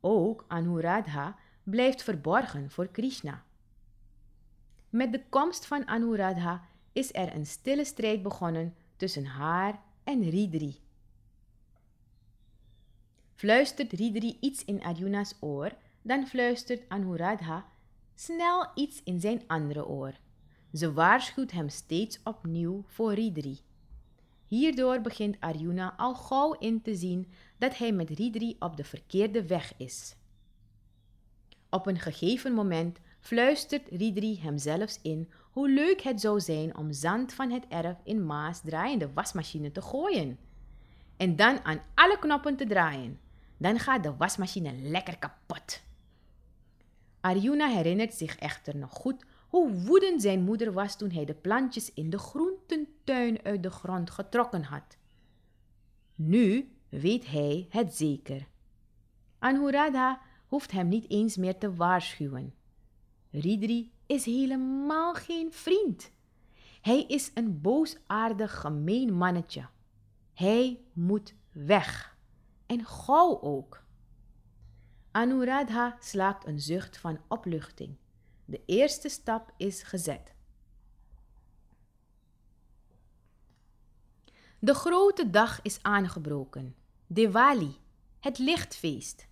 Ook 0.00 0.44
Anuradha 0.48 1.36
blijft 1.62 2.02
verborgen 2.02 2.70
voor 2.70 2.86
Krishna. 2.86 3.45
Met 4.90 5.12
de 5.12 5.24
komst 5.28 5.66
van 5.66 5.86
Anuradha 5.86 6.68
is 6.92 7.14
er 7.14 7.34
een 7.34 7.46
stille 7.46 7.84
strijd 7.84 8.22
begonnen 8.22 8.74
tussen 8.96 9.24
haar 9.24 9.82
en 10.04 10.28
Ridri. 10.28 10.80
Fluistert 13.34 13.92
Ridri 13.92 14.36
iets 14.40 14.64
in 14.64 14.82
Arjuna's 14.82 15.34
oor, 15.40 15.76
dan 16.02 16.26
fluistert 16.26 16.88
Anuradha 16.88 17.66
snel 18.14 18.70
iets 18.74 19.02
in 19.02 19.20
zijn 19.20 19.42
andere 19.46 19.86
oor. 19.86 20.14
Ze 20.72 20.92
waarschuwt 20.92 21.50
hem 21.50 21.68
steeds 21.68 22.20
opnieuw 22.24 22.84
voor 22.86 23.14
Ridri. 23.14 23.58
Hierdoor 24.46 25.00
begint 25.00 25.40
Arjuna 25.40 25.94
al 25.96 26.14
gauw 26.14 26.52
in 26.52 26.82
te 26.82 26.94
zien 26.94 27.32
dat 27.58 27.78
hij 27.78 27.92
met 27.92 28.10
Ridri 28.10 28.56
op 28.58 28.76
de 28.76 28.84
verkeerde 28.84 29.46
weg 29.46 29.76
is. 29.76 30.16
Op 31.70 31.86
een 31.86 31.98
gegeven 31.98 32.52
moment 32.52 32.98
fluistert 33.26 33.88
Ridri 33.88 34.40
hem 34.40 34.58
zelfs 34.58 34.98
in 35.02 35.30
hoe 35.50 35.70
leuk 35.70 36.00
het 36.00 36.20
zou 36.20 36.40
zijn 36.40 36.76
om 36.76 36.92
zand 36.92 37.32
van 37.32 37.50
het 37.50 37.64
erf 37.68 37.96
in 38.04 38.26
Maas 38.26 38.60
draaiende 38.60 39.12
wasmachine 39.12 39.72
te 39.72 39.82
gooien. 39.82 40.38
En 41.16 41.36
dan 41.36 41.64
aan 41.64 41.82
alle 41.94 42.18
knoppen 42.18 42.56
te 42.56 42.66
draaien. 42.66 43.20
Dan 43.56 43.78
gaat 43.78 44.02
de 44.02 44.16
wasmachine 44.16 44.72
lekker 44.72 45.18
kapot. 45.18 45.82
Arjuna 47.20 47.68
herinnert 47.68 48.14
zich 48.14 48.36
echter 48.36 48.76
nog 48.76 48.90
goed 48.90 49.24
hoe 49.48 49.72
woedend 49.72 50.22
zijn 50.22 50.42
moeder 50.42 50.72
was 50.72 50.96
toen 50.96 51.10
hij 51.10 51.24
de 51.24 51.34
plantjes 51.34 51.92
in 51.94 52.10
de 52.10 52.18
groententuin 52.18 53.42
uit 53.42 53.62
de 53.62 53.70
grond 53.70 54.10
getrokken 54.10 54.62
had. 54.62 54.96
Nu 56.14 56.70
weet 56.88 57.26
hij 57.26 57.66
het 57.70 57.94
zeker. 57.94 58.46
Anuradha 59.38 60.20
hoeft 60.46 60.70
hem 60.70 60.88
niet 60.88 61.10
eens 61.10 61.36
meer 61.36 61.58
te 61.58 61.74
waarschuwen. 61.74 62.54
Ridri 63.30 63.92
is 64.06 64.24
helemaal 64.24 65.14
geen 65.14 65.52
vriend. 65.52 66.10
Hij 66.80 67.02
is 67.02 67.30
een 67.34 67.60
boosaardig, 67.60 68.60
gemeen 68.60 69.12
mannetje. 69.12 69.68
Hij 70.34 70.80
moet 70.92 71.34
weg. 71.52 72.16
En 72.66 72.84
gauw 72.84 73.40
ook. 73.40 73.84
Anuradha 75.10 75.96
slaakt 76.00 76.46
een 76.46 76.60
zucht 76.60 76.98
van 76.98 77.20
opluchting. 77.28 77.96
De 78.44 78.62
eerste 78.66 79.08
stap 79.08 79.52
is 79.56 79.82
gezet. 79.82 80.34
De 84.58 84.74
grote 84.74 85.30
dag 85.30 85.62
is 85.62 85.82
aangebroken. 85.82 86.76
Diwali, 87.06 87.76
het 88.20 88.38
lichtfeest. 88.38 89.28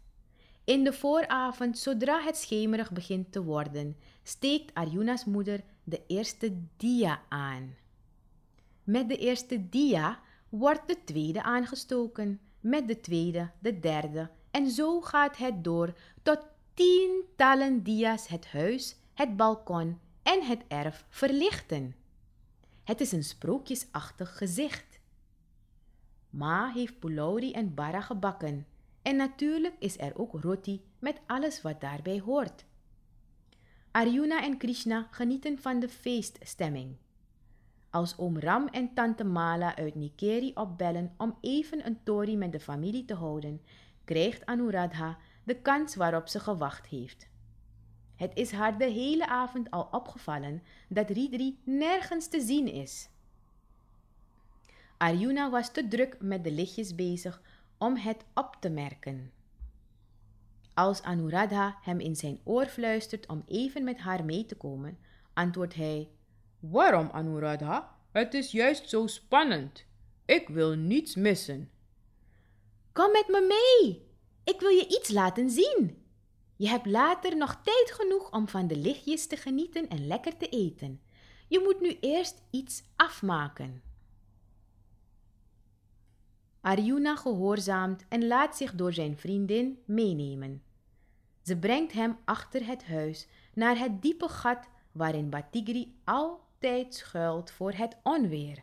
In 0.65 0.85
de 0.85 0.93
vooravond, 0.93 1.79
zodra 1.79 2.23
het 2.23 2.37
schemerig 2.37 2.93
begint 2.93 3.33
te 3.33 3.43
worden, 3.43 3.97
steekt 4.23 4.75
Arjuna's 4.75 5.25
moeder 5.25 5.65
de 5.83 6.03
eerste 6.07 6.57
dia 6.77 7.23
aan. 7.29 7.77
Met 8.85 9.09
de 9.09 9.17
eerste 9.17 9.69
dia 9.69 10.21
wordt 10.49 10.89
de 10.89 11.05
tweede 11.05 11.43
aangestoken, 11.43 12.41
met 12.61 12.89
de 12.89 13.01
tweede 13.01 13.51
de 13.59 13.81
derde 13.81 14.31
en 14.51 14.71
zo 14.71 15.01
gaat 15.01 15.37
het 15.37 15.65
door 15.65 15.95
tot 16.23 16.47
tientallen 16.75 17.83
dia's 17.83 18.27
het 18.27 18.47
huis, 18.47 18.97
het 19.15 19.37
balkon 19.37 19.99
en 20.23 20.43
het 20.43 20.63
erf 20.69 21.05
verlichten. 21.09 21.95
Het 22.85 23.01
is 23.01 23.13
een 23.13 23.25
sprookjesachtig 23.25 24.37
gezicht. 24.37 25.01
Ma 26.31 26.73
heeft 26.73 26.99
pulauri 26.99 27.53
en 27.53 27.75
bara 27.75 28.01
gebakken 28.01 28.67
en 29.05 29.17
natuurlijk 29.17 29.75
is 29.79 29.99
er 29.99 30.19
ook 30.19 30.33
roti 30.41 30.83
met 30.99 31.21
alles 31.27 31.63
wat 31.63 31.81
daarbij 31.81 32.21
hoort. 32.21 32.65
Arjuna 33.91 34.43
en 34.43 34.57
Krishna 34.57 35.09
genieten 35.11 35.59
van 35.59 35.81
de 35.81 35.89
feeststemming. 35.89 36.97
Als 37.91 38.19
oom 38.19 38.39
Ram 38.39 38.67
en 38.67 38.95
tante 38.95 39.25
Mala 39.25 39.77
uit 39.77 39.95
Nikeri 39.95 40.51
opbellen 40.55 41.15
om 41.17 41.37
even 41.41 41.87
een 41.87 42.03
tori 42.03 42.37
met 42.37 42.53
de 42.53 42.61
familie 42.61 43.05
te 43.05 43.15
houden, 43.15 43.61
krijgt 44.05 44.47
Anuradha 44.47 45.19
de 45.45 45.55
kans 45.55 45.95
waarop 45.95 46.29
ze 46.29 46.41
gewacht 46.41 46.87
heeft. 46.87 47.29
Het 48.17 48.31
is 48.35 48.53
haar 48.53 48.79
de 48.79 48.91
hele 48.91 49.27
avond 49.27 49.71
al 49.71 49.89
opgevallen 49.91 50.63
dat 50.89 51.11
Ridri 51.11 51.59
nergens 51.65 52.29
te 52.29 52.41
zien 52.41 52.73
is. 52.73 53.09
Arjuna 54.97 55.51
was 55.51 55.73
te 55.73 55.89
druk 55.89 56.17
met 56.21 56.45
de 56.45 56.53
lichtjes 56.53 56.95
bezig 56.95 57.43
om 57.85 57.97
het 57.97 58.25
op 58.35 58.57
te 58.61 58.69
merken. 58.69 59.33
Als 60.75 61.03
Anuradha 61.03 61.79
hem 61.83 62.01
in 62.01 62.17
zijn 62.17 62.41
oor 62.45 62.67
fluistert 62.67 63.27
om 63.27 63.43
even 63.47 63.85
met 63.85 63.99
haar 63.99 64.25
mee 64.25 64.47
te 64.47 64.55
komen, 64.55 64.99
antwoordt 65.35 65.75
hij: 65.75 66.09
Waarom, 66.59 67.09
Anuradha? 67.13 67.97
Het 68.13 68.35
is 68.35 68.51
juist 68.53 68.89
zo 68.89 69.07
spannend. 69.07 69.85
Ik 70.25 70.49
wil 70.49 70.75
niets 70.75 71.15
missen. 71.15 71.71
Kom 72.93 73.13
met 73.13 73.29
me 73.29 73.41
mee. 73.49 74.09
Ik 74.45 74.61
wil 74.61 74.71
je 74.71 74.87
iets 74.87 75.11
laten 75.11 75.51
zien. 75.51 76.03
Je 76.57 76.69
hebt 76.69 76.87
later 76.87 77.37
nog 77.37 77.61
tijd 77.63 77.93
genoeg 77.93 78.33
om 78.33 78.49
van 78.49 78.67
de 78.67 78.77
lichtjes 78.77 79.27
te 79.27 79.37
genieten 79.37 79.89
en 79.89 80.07
lekker 80.07 80.37
te 80.37 80.49
eten. 80.49 81.03
Je 81.49 81.61
moet 81.61 81.81
nu 81.81 81.97
eerst 82.01 82.43
iets 82.51 82.83
afmaken. 82.97 83.83
Arjuna 86.65 87.17
gehoorzaamt 87.17 88.05
en 88.09 88.27
laat 88.27 88.57
zich 88.57 88.75
door 88.75 88.93
zijn 88.93 89.17
vriendin 89.17 89.79
meenemen. 89.85 90.63
Ze 91.43 91.57
brengt 91.57 91.93
hem 91.93 92.17
achter 92.25 92.67
het 92.67 92.85
huis 92.87 93.27
naar 93.55 93.79
het 93.79 94.03
diepe 94.03 94.29
gat 94.29 94.69
waarin 94.93 95.31
Batigri 95.31 95.95
altijd 96.05 96.95
schuilt 96.95 97.51
voor 97.51 97.73
het 97.73 97.97
onweer. 98.03 98.63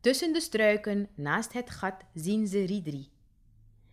Tussen 0.00 0.32
de 0.32 0.40
struiken 0.40 1.08
naast 1.14 1.52
het 1.52 1.70
gat 1.70 2.04
zien 2.14 2.46
ze 2.46 2.64
Ridri. 2.64 3.10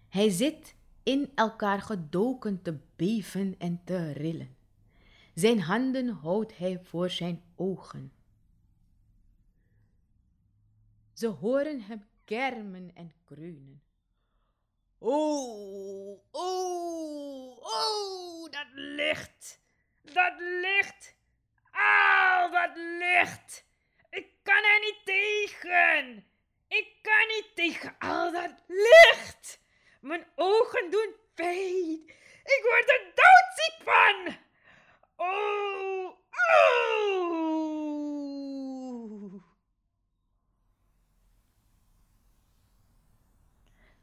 Hij 0.09 0.29
zit 0.29 0.75
in 1.03 1.31
elkaar 1.35 1.81
gedoken 1.81 2.61
te 2.61 2.77
beven 2.95 3.55
en 3.57 3.81
te 3.83 4.11
rillen. 4.11 4.55
Zijn 5.33 5.61
handen 5.61 6.07
houdt 6.07 6.57
hij 6.57 6.79
voor 6.83 7.09
zijn 7.09 7.41
ogen. 7.55 8.11
Ze 11.19 11.27
horen 11.27 11.81
hem 11.81 12.09
kermen 12.25 12.91
en 12.95 13.13
kreunen. 13.25 13.83
Oh, 14.97 16.19
oh, 16.31 17.57
oh, 17.57 18.51
dat 18.51 18.67
licht. 18.73 19.59
Dat 20.01 20.33
licht. 20.39 21.15
Auw, 21.71 22.49
dat 22.49 22.75
licht. 22.75 23.65
Ik 24.09 24.27
kan 24.43 24.63
er 24.63 24.79
niet 24.79 25.01
tegen. 25.05 26.25
Ik 26.67 26.87
kan 27.01 27.27
niet 27.27 27.51
tegen 27.55 27.95
al 27.99 28.31
dat 28.31 28.53
licht. 28.67 29.61
Mijn 30.01 30.25
ogen 30.35 30.91
doen 30.91 31.15
pijn. 31.33 32.09
Ik 32.43 32.59
word 32.63 32.89
er 32.89 33.03
doodziek 33.15 33.83
van. 33.83 34.37
Oh, 35.15 36.05
oh. 36.51 37.78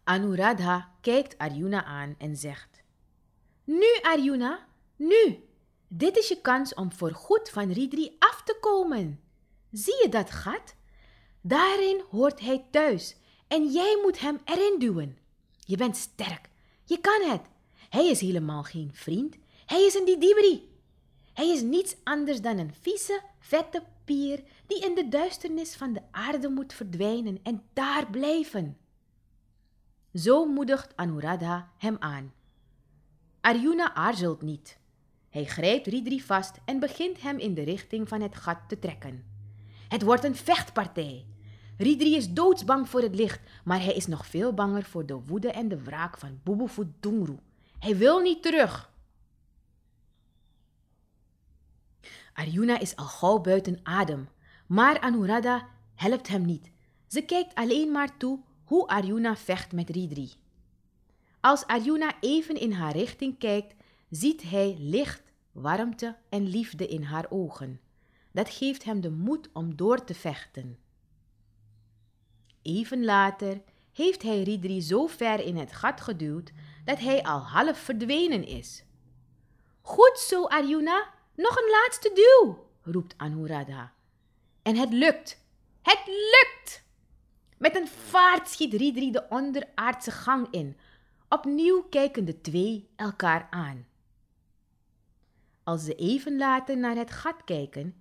Anuradha 0.09 0.93
kijkt 1.01 1.39
Arjuna 1.39 1.85
aan 1.85 2.15
en 2.19 2.37
zegt: 2.37 2.83
Nu, 3.65 3.99
Arjuna, 4.03 4.67
nu! 4.97 5.45
Dit 5.89 6.17
is 6.17 6.29
je 6.29 6.41
kans 6.41 6.75
om 6.75 6.93
voorgoed 6.93 7.51
van 7.51 7.73
Ridri 7.73 8.17
af 8.19 8.43
te 8.45 8.57
komen. 8.61 9.21
Zie 9.71 10.03
je 10.03 10.09
dat 10.09 10.31
gat? 10.31 10.75
Daarin 11.41 12.03
hoort 12.11 12.41
hij 12.41 12.67
thuis 12.71 13.17
en 13.49 13.67
jij 13.73 13.99
moet 14.03 14.21
hem 14.21 14.41
erin 14.45 14.79
duwen. 14.79 15.19
Je 15.59 15.77
bent 15.77 15.97
sterk, 15.97 16.49
je 16.85 16.99
kan 16.99 17.31
het. 17.31 17.43
Hij 17.89 18.07
is 18.07 18.21
helemaal 18.21 18.63
geen 18.63 18.91
vriend, 18.93 19.37
hij 19.67 19.83
is 19.83 19.95
een 19.95 20.05
didibri. 20.05 20.75
Hij 21.33 21.49
is 21.49 21.63
niets 21.63 21.97
anders 22.05 22.41
dan 22.41 22.59
een 22.59 22.75
vieze, 22.81 23.23
vette 23.39 23.83
pier 24.05 24.43
die 24.67 24.85
in 24.85 24.95
de 24.95 25.09
duisternis 25.09 25.75
van 25.75 25.93
de 25.93 26.03
aarde 26.11 26.49
moet 26.49 26.73
verdwijnen 26.73 27.41
en 27.43 27.63
daar 27.73 28.11
blijven. 28.11 28.77
Zo 30.17 30.47
moedigt 30.47 30.97
Anuradha 30.97 31.71
hem 31.77 31.97
aan. 31.99 32.33
Arjuna 33.41 33.95
aarzelt 33.95 34.43
niet. 34.43 34.79
Hij 35.29 35.45
grijpt 35.45 35.87
Ridri 35.87 36.21
vast 36.21 36.59
en 36.64 36.79
begint 36.79 37.23
hem 37.23 37.39
in 37.39 37.55
de 37.55 37.62
richting 37.62 38.09
van 38.09 38.21
het 38.21 38.37
gat 38.37 38.59
te 38.69 38.79
trekken. 38.79 39.25
Het 39.89 40.03
wordt 40.03 40.25
een 40.25 40.37
vechtpartij. 40.37 41.27
Ridri 41.79 42.17
is 42.17 42.33
doodsbang 42.33 42.89
voor 42.89 43.01
het 43.01 43.14
licht, 43.14 43.41
maar 43.64 43.81
hij 43.81 43.95
is 43.95 44.07
nog 44.07 44.27
veel 44.27 44.53
banger 44.53 44.83
voor 44.83 45.07
de 45.07 45.14
woede 45.14 45.51
en 45.51 45.69
de 45.69 45.83
wraak 45.83 46.19
van 46.19 46.41
Bubufut 46.43 46.89
Dungru. 47.01 47.39
Hij 47.79 47.97
wil 47.97 48.21
niet 48.21 48.43
terug. 48.43 48.91
Arjuna 52.33 52.79
is 52.79 52.97
al 52.97 53.07
gauw 53.07 53.39
buiten 53.39 53.81
adem, 53.83 54.29
maar 54.67 55.01
Anuradha 55.01 55.69
helpt 55.95 56.29
hem 56.29 56.45
niet. 56.45 56.71
Ze 57.07 57.23
kijkt 57.23 57.55
alleen 57.55 57.91
maar 57.91 58.17
toe 58.17 58.39
hoe 58.67 58.87
Arjuna 58.87 59.37
vecht 59.37 59.73
met 59.73 59.91
Ridri. 59.91 60.31
Als 61.41 61.67
Arjuna 61.67 62.12
even 62.21 62.55
in 62.55 62.73
haar 62.73 62.93
richting 62.93 63.39
kijkt, 63.39 63.75
ziet 64.11 64.43
hij 64.43 64.77
licht, 64.79 65.23
warmte 65.53 66.17
en 66.29 66.47
liefde 66.47 66.87
in 66.87 67.03
haar 67.03 67.27
ogen. 67.29 67.81
Dat 68.33 68.51
geeft 68.51 68.85
hem 68.85 69.01
de 69.01 69.11
moed 69.11 69.49
om 69.53 69.77
door 69.77 70.05
te 70.05 70.14
vechten. 70.14 70.79
Even 72.62 73.05
later 73.05 73.62
heeft 73.93 74.23
hij 74.23 74.43
Ridri 74.43 74.81
zo 74.83 75.07
ver 75.07 75.41
in 75.41 75.57
het 75.57 75.73
gat 75.73 76.01
geduwd 76.01 76.53
dat 76.85 76.99
hij 76.99 77.23
al 77.23 77.41
half 77.41 77.79
verdwenen 77.79 78.47
is. 78.47 78.85
Goed 79.81 80.19
zo, 80.19 80.45
Arjuna, 80.45 81.14
nog 81.35 81.57
een 81.57 81.71
laatste 81.71 82.11
duw, 82.14 82.67
roept 82.93 83.14
Anuradha. 83.17 83.93
En 84.62 84.77
het 84.77 84.93
lukt, 84.93 85.43
het 85.83 86.03
lukt! 86.07 86.86
Met 87.57 87.77
een 87.77 87.89
vaart 87.89 88.49
schiet 88.49 88.73
Ridri 88.73 89.11
de 89.11 89.29
onderaardse 89.29 90.11
gang 90.11 90.49
in. 90.51 90.77
Opnieuw 91.29 91.83
kijken 91.83 92.25
de 92.25 92.41
twee 92.41 92.89
elkaar 92.97 93.47
aan. 93.51 93.87
Als 95.63 95.85
ze 95.85 95.95
even 95.95 96.37
later 96.37 96.77
naar 96.79 96.97
het 96.97 97.11
gat 97.11 97.45
kijken, 97.45 97.95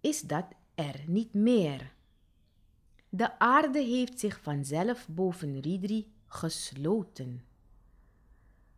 is 0.00 0.20
dat 0.20 0.44
er 0.74 1.04
niet 1.06 1.34
meer. 1.34 1.92
De 3.08 3.38
aarde 3.38 3.78
heeft 3.78 4.20
zich 4.20 4.40
vanzelf 4.42 5.08
boven 5.08 5.60
Ridri 5.60 6.12
gesloten. 6.26 7.44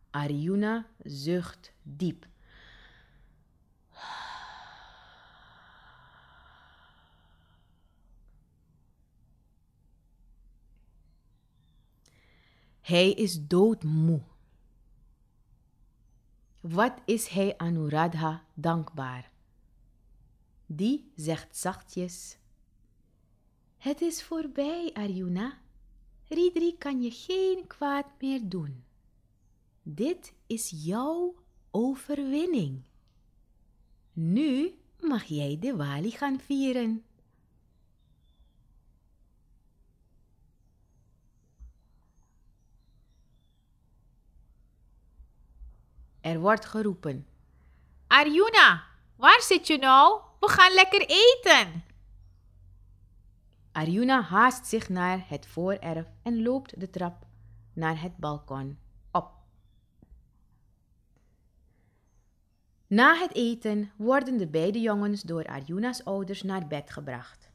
Arjuna 0.09 0.85
zucht 1.03 1.73
diep. 1.81 2.27
Hij 12.81 13.11
is 13.11 13.47
doodmoe. 13.47 14.21
Wat 16.59 16.93
is 17.05 17.27
hij 17.27 17.57
Anuradha 17.57 18.45
dankbaar? 18.53 19.31
Die 20.65 21.11
zegt 21.15 21.57
zachtjes: 21.57 22.37
Het 23.77 24.01
is 24.01 24.23
voorbij, 24.23 24.91
Arjuna. 24.93 25.59
Ridri 26.27 26.77
kan 26.77 27.01
je 27.01 27.11
geen 27.11 27.67
kwaad 27.67 28.05
meer 28.19 28.49
doen. 28.49 28.83
Dit 29.83 30.33
is 30.47 30.73
jouw 30.75 31.35
overwinning. 31.71 32.81
Nu 34.13 34.73
mag 34.99 35.23
jij 35.23 35.57
de 35.59 35.75
Wali 35.75 36.11
gaan 36.11 36.39
vieren. 36.39 37.03
Er 46.21 46.39
wordt 46.39 46.65
geroepen. 46.65 47.27
Arjuna, 48.07 48.83
waar 49.15 49.41
zit 49.41 49.67
je 49.67 49.77
nou? 49.77 50.21
We 50.39 50.49
gaan 50.49 50.73
lekker 50.73 51.01
eten. 51.07 51.83
Arjuna 53.71 54.21
haast 54.21 54.65
zich 54.65 54.89
naar 54.89 55.25
het 55.27 55.47
voorerf 55.47 56.07
en 56.23 56.41
loopt 56.43 56.79
de 56.79 56.89
trap 56.89 57.25
naar 57.73 58.01
het 58.01 58.17
balkon 58.17 58.79
op. 59.11 59.31
Na 62.87 63.15
het 63.15 63.35
eten 63.35 63.91
worden 63.95 64.37
de 64.37 64.47
beide 64.47 64.79
jongens 64.79 65.21
door 65.21 65.45
Arjuna's 65.45 66.03
ouders 66.03 66.41
naar 66.41 66.67
bed 66.67 66.91
gebracht. 66.91 67.49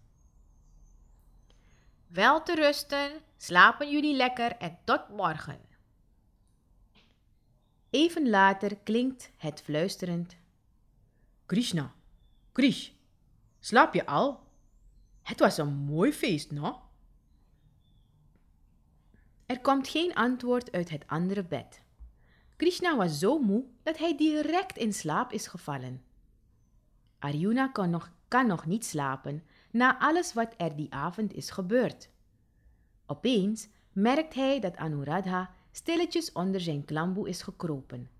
Wel 2.06 2.42
te 2.42 2.54
rusten, 2.54 3.10
slapen 3.36 3.90
jullie 3.90 4.16
lekker 4.16 4.56
en 4.56 4.78
tot 4.84 5.08
morgen. 5.08 5.60
Even 7.96 8.28
later 8.28 8.76
klinkt 8.76 9.30
het 9.36 9.62
fluisterend. 9.62 10.36
Krishna, 11.46 11.94
Krish, 12.52 12.90
slaap 13.60 13.94
je 13.94 14.06
al? 14.06 14.40
Het 15.22 15.40
was 15.40 15.58
een 15.58 15.74
mooi 15.74 16.12
feest, 16.12 16.50
no? 16.50 16.82
Er 19.46 19.60
komt 19.60 19.88
geen 19.88 20.14
antwoord 20.14 20.72
uit 20.72 20.90
het 20.90 21.06
andere 21.06 21.44
bed. 21.44 21.82
Krishna 22.56 22.96
was 22.96 23.18
zo 23.18 23.38
moe 23.38 23.64
dat 23.82 23.98
hij 23.98 24.16
direct 24.16 24.76
in 24.76 24.92
slaap 24.92 25.32
is 25.32 25.46
gevallen. 25.46 26.04
Arjuna 27.18 27.68
kan 27.68 27.90
nog, 27.90 28.12
kan 28.28 28.46
nog 28.46 28.66
niet 28.66 28.84
slapen 28.84 29.44
na 29.70 29.98
alles 29.98 30.32
wat 30.32 30.54
er 30.56 30.76
die 30.76 30.92
avond 30.92 31.34
is 31.34 31.50
gebeurd. 31.50 32.08
Opeens 33.06 33.68
merkt 33.92 34.34
hij 34.34 34.60
dat 34.60 34.76
Anuradha 34.76 35.54
stilletjes 35.76 36.32
onder 36.32 36.60
zijn 36.60 36.84
klamboe 36.84 37.28
is 37.28 37.42
gekropen. 37.42 38.10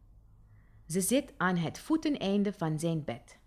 Ze 0.89 1.01
zit 1.01 1.33
aan 1.37 1.57
het 1.57 1.79
voeteneinde 1.79 2.53
van 2.53 2.79
zijn 2.79 3.05
bed. 3.05 3.39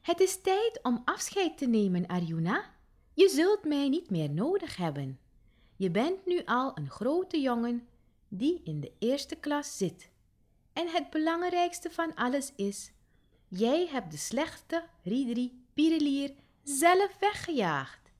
Het 0.00 0.20
is 0.20 0.40
tijd 0.40 0.78
om 0.82 1.02
afscheid 1.04 1.58
te 1.58 1.66
nemen, 1.66 2.06
Arjuna. 2.06 2.64
Je 3.14 3.28
zult 3.28 3.64
mij 3.64 3.88
niet 3.88 4.10
meer 4.10 4.30
nodig 4.30 4.76
hebben. 4.76 5.18
Je 5.76 5.90
bent 5.90 6.26
nu 6.26 6.42
al 6.44 6.78
een 6.78 6.90
grote 6.90 7.40
jongen 7.40 7.88
die 8.28 8.60
in 8.64 8.80
de 8.80 8.92
eerste 8.98 9.36
klas 9.36 9.76
zit. 9.76 10.10
En 10.72 10.88
het 10.88 11.10
belangrijkste 11.10 11.90
van 11.90 12.14
alles 12.14 12.52
is: 12.56 12.92
jij 13.48 13.86
hebt 13.86 14.10
de 14.10 14.16
slechte 14.16 14.84
Ridri 15.02 15.64
Pirelier 15.74 16.34
zelf 16.62 17.18
weggejaagd. 17.18 18.12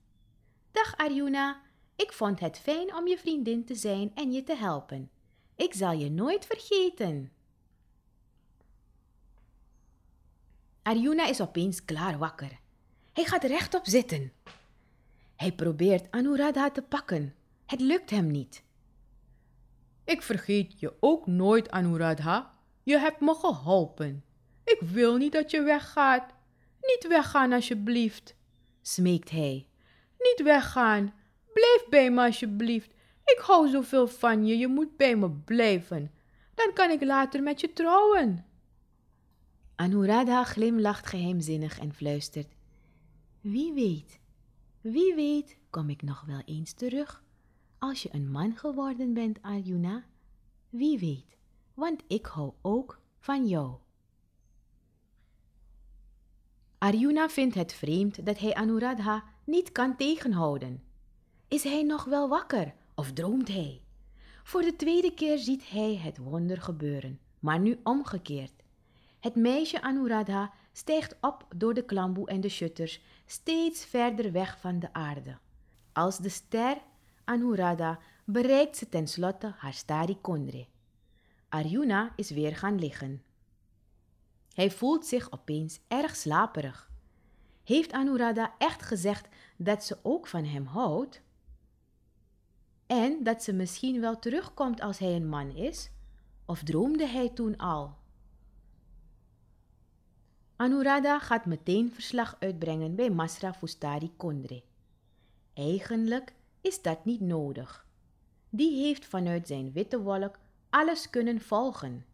Dag 0.71 0.97
Arjuna, 0.97 1.65
ik 1.97 2.13
vond 2.13 2.39
het 2.39 2.59
fijn 2.59 2.95
om 2.95 3.07
je 3.07 3.17
vriendin 3.17 3.65
te 3.65 3.75
zijn 3.75 4.11
en 4.15 4.31
je 4.31 4.43
te 4.43 4.55
helpen. 4.55 5.09
Ik 5.55 5.73
zal 5.73 5.91
je 5.91 6.09
nooit 6.09 6.45
vergeten. 6.45 7.31
Arjuna 10.81 11.27
is 11.27 11.41
opeens 11.41 11.85
klaar 11.85 12.17
wakker. 12.17 12.59
Hij 13.13 13.25
gaat 13.25 13.43
rechtop 13.43 13.85
zitten. 13.85 14.31
Hij 15.35 15.51
probeert 15.51 16.11
Anuradha 16.11 16.71
te 16.71 16.81
pakken. 16.81 17.35
Het 17.65 17.81
lukt 17.81 18.09
hem 18.09 18.27
niet. 18.27 18.63
Ik 20.03 20.21
vergeet 20.21 20.79
je 20.79 20.93
ook 20.99 21.27
nooit, 21.27 21.69
Anuradha. 21.71 22.53
Je 22.83 22.97
hebt 22.97 23.19
me 23.19 23.35
geholpen. 23.35 24.23
Ik 24.63 24.79
wil 24.81 25.17
niet 25.17 25.31
dat 25.31 25.51
je 25.51 25.61
weggaat. 25.61 26.33
Niet 26.81 27.07
weggaan, 27.07 27.51
alsjeblieft, 27.51 28.35
smeekt 28.81 29.29
hij. 29.29 29.67
Niet 30.17 30.41
weggaan. 30.43 31.13
Blijf 31.57 31.85
bij 31.89 32.11
me, 32.11 32.25
alsjeblieft. 32.25 32.91
Ik 33.23 33.39
hou 33.41 33.69
zoveel 33.69 34.07
van 34.07 34.45
je, 34.45 34.57
je 34.57 34.67
moet 34.67 34.97
bij 34.97 35.15
me 35.15 35.31
blijven. 35.31 36.11
Dan 36.53 36.73
kan 36.73 36.89
ik 36.89 37.03
later 37.03 37.43
met 37.43 37.61
je 37.61 37.73
trouwen. 37.73 38.45
Anuradha 39.75 40.43
glimlacht 40.43 41.07
geheimzinnig 41.07 41.79
en 41.79 41.93
fluistert: 41.93 42.55
Wie 43.41 43.73
weet, 43.73 44.19
wie 44.81 45.15
weet, 45.15 45.57
kom 45.69 45.89
ik 45.89 46.01
nog 46.01 46.23
wel 46.25 46.41
eens 46.45 46.73
terug. 46.73 47.23
Als 47.77 48.03
je 48.03 48.09
een 48.11 48.31
man 48.31 48.57
geworden 48.57 49.13
bent, 49.13 49.41
Arjuna, 49.41 50.05
wie 50.69 50.99
weet, 50.99 51.37
want 51.73 52.03
ik 52.07 52.25
hou 52.25 52.53
ook 52.61 52.99
van 53.19 53.47
jou. 53.47 53.75
Arjuna 56.77 57.29
vindt 57.29 57.55
het 57.55 57.73
vreemd 57.73 58.25
dat 58.25 58.39
hij 58.39 58.53
Anuradha 58.53 59.23
niet 59.43 59.71
kan 59.71 59.95
tegenhouden. 59.95 60.86
Is 61.49 61.63
hij 61.63 61.83
nog 61.83 62.03
wel 62.03 62.29
wakker 62.29 62.73
of 62.95 63.11
droomt 63.11 63.47
hij? 63.47 63.81
Voor 64.43 64.61
de 64.61 64.75
tweede 64.75 65.13
keer 65.13 65.37
ziet 65.37 65.69
hij 65.69 65.95
het 65.95 66.17
wonder 66.17 66.61
gebeuren, 66.61 67.19
maar 67.39 67.59
nu 67.59 67.79
omgekeerd. 67.83 68.51
Het 69.19 69.35
meisje 69.35 69.81
Anuradha 69.81 70.53
stijgt 70.71 71.15
op 71.21 71.45
door 71.55 71.73
de 71.73 71.85
klamboe 71.85 72.27
en 72.27 72.41
de 72.41 72.49
shutters, 72.49 73.01
steeds 73.25 73.85
verder 73.85 74.31
weg 74.31 74.59
van 74.59 74.79
de 74.79 74.93
aarde. 74.93 75.37
Als 75.93 76.17
de 76.17 76.29
ster 76.29 76.77
Anuradha 77.23 77.99
bereikt 78.25 78.77
ze 78.77 78.89
tenslotte 78.89 79.53
haar 79.57 79.73
stari 79.73 80.17
kondre. 80.21 80.67
Arjuna 81.49 82.13
is 82.15 82.29
weer 82.29 82.55
gaan 82.55 82.79
liggen. 82.79 83.23
Hij 84.53 84.71
voelt 84.71 85.05
zich 85.05 85.31
opeens 85.31 85.79
erg 85.87 86.15
slaperig. 86.15 86.91
Heeft 87.63 87.91
Anuradha 87.91 88.53
echt 88.57 88.81
gezegd 88.81 89.27
dat 89.57 89.83
ze 89.83 89.97
ook 90.01 90.27
van 90.27 90.43
hem 90.43 90.65
houdt? 90.65 91.25
En 92.87 93.23
dat 93.23 93.43
ze 93.43 93.53
misschien 93.53 93.99
wel 93.99 94.19
terugkomt 94.19 94.81
als 94.81 94.97
hij 94.97 95.15
een 95.15 95.29
man 95.29 95.55
is? 95.55 95.89
Of 96.45 96.63
droomde 96.63 97.07
hij 97.07 97.29
toen 97.29 97.57
al? 97.57 97.95
Anuradha 100.55 101.19
gaat 101.19 101.45
meteen 101.45 101.91
verslag 101.91 102.35
uitbrengen 102.39 102.95
bij 102.95 103.09
Masra 103.09 103.53
Fustari 103.53 104.11
Kondre. 104.15 104.63
Eigenlijk 105.53 106.33
is 106.61 106.81
dat 106.81 107.05
niet 107.05 107.21
nodig. 107.21 107.85
Die 108.49 108.83
heeft 108.83 109.05
vanuit 109.05 109.47
zijn 109.47 109.71
witte 109.71 110.01
wolk 110.01 110.39
alles 110.69 111.09
kunnen 111.09 111.41
volgen. 111.41 112.05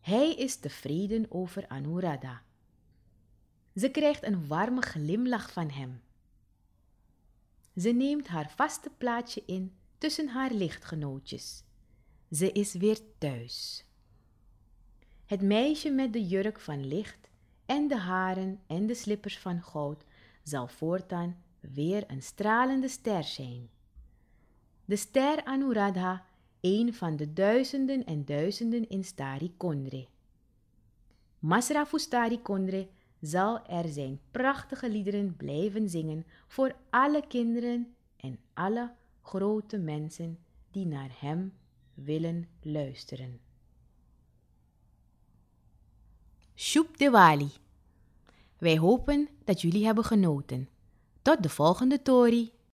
Hij 0.00 0.34
is 0.34 0.56
tevreden 0.56 1.26
over 1.28 1.68
Anuradha. 1.68 2.42
Ze 3.74 3.88
krijgt 3.90 4.22
een 4.22 4.46
warme 4.46 4.80
glimlach 4.82 5.52
van 5.52 5.70
hem. 5.70 6.02
Ze 7.76 7.88
neemt 7.88 8.28
haar 8.28 8.50
vaste 8.50 8.90
plaatsje 8.98 9.42
in 9.46 9.72
tussen 10.04 10.28
haar 10.28 10.52
lichtgenootjes. 10.52 11.64
Ze 12.30 12.52
is 12.52 12.74
weer 12.74 12.98
thuis. 13.18 13.84
Het 15.26 15.42
meisje 15.42 15.90
met 15.90 16.12
de 16.12 16.26
jurk 16.26 16.60
van 16.60 16.86
licht 16.86 17.28
en 17.66 17.88
de 17.88 17.96
haren 17.96 18.60
en 18.66 18.86
de 18.86 18.94
slippers 18.94 19.38
van 19.38 19.62
goud 19.62 20.04
zal 20.42 20.68
voortaan 20.68 21.42
weer 21.60 22.04
een 22.06 22.22
stralende 22.22 22.88
ster 22.88 23.24
zijn. 23.24 23.68
De 24.84 24.96
ster 24.96 25.44
Anuradha, 25.44 26.26
een 26.60 26.94
van 26.94 27.16
de 27.16 27.32
duizenden 27.32 28.04
en 28.04 28.24
duizenden 28.24 28.88
in 28.88 29.04
Stari 29.04 29.54
Kondre. 29.56 30.06
Masra 31.38 31.86
Fustari 31.86 32.42
Kondre 32.42 32.88
zal 33.20 33.66
er 33.66 33.88
zijn 33.88 34.20
prachtige 34.30 34.90
liederen 34.90 35.36
blijven 35.36 35.88
zingen 35.88 36.26
voor 36.46 36.76
alle 36.90 37.26
kinderen 37.26 37.94
en 38.16 38.38
alle 38.54 38.92
grote 39.24 39.78
mensen 39.78 40.38
die 40.70 40.86
naar 40.86 41.10
hem 41.18 41.52
willen 41.94 42.48
luisteren. 42.62 43.40
Shub 46.54 46.96
Diwali. 46.96 47.50
Wij 48.58 48.78
hopen 48.78 49.28
dat 49.44 49.60
jullie 49.60 49.84
hebben 49.84 50.04
genoten. 50.04 50.68
Tot 51.22 51.42
de 51.42 51.48
volgende 51.48 52.02
Tori. 52.02 52.52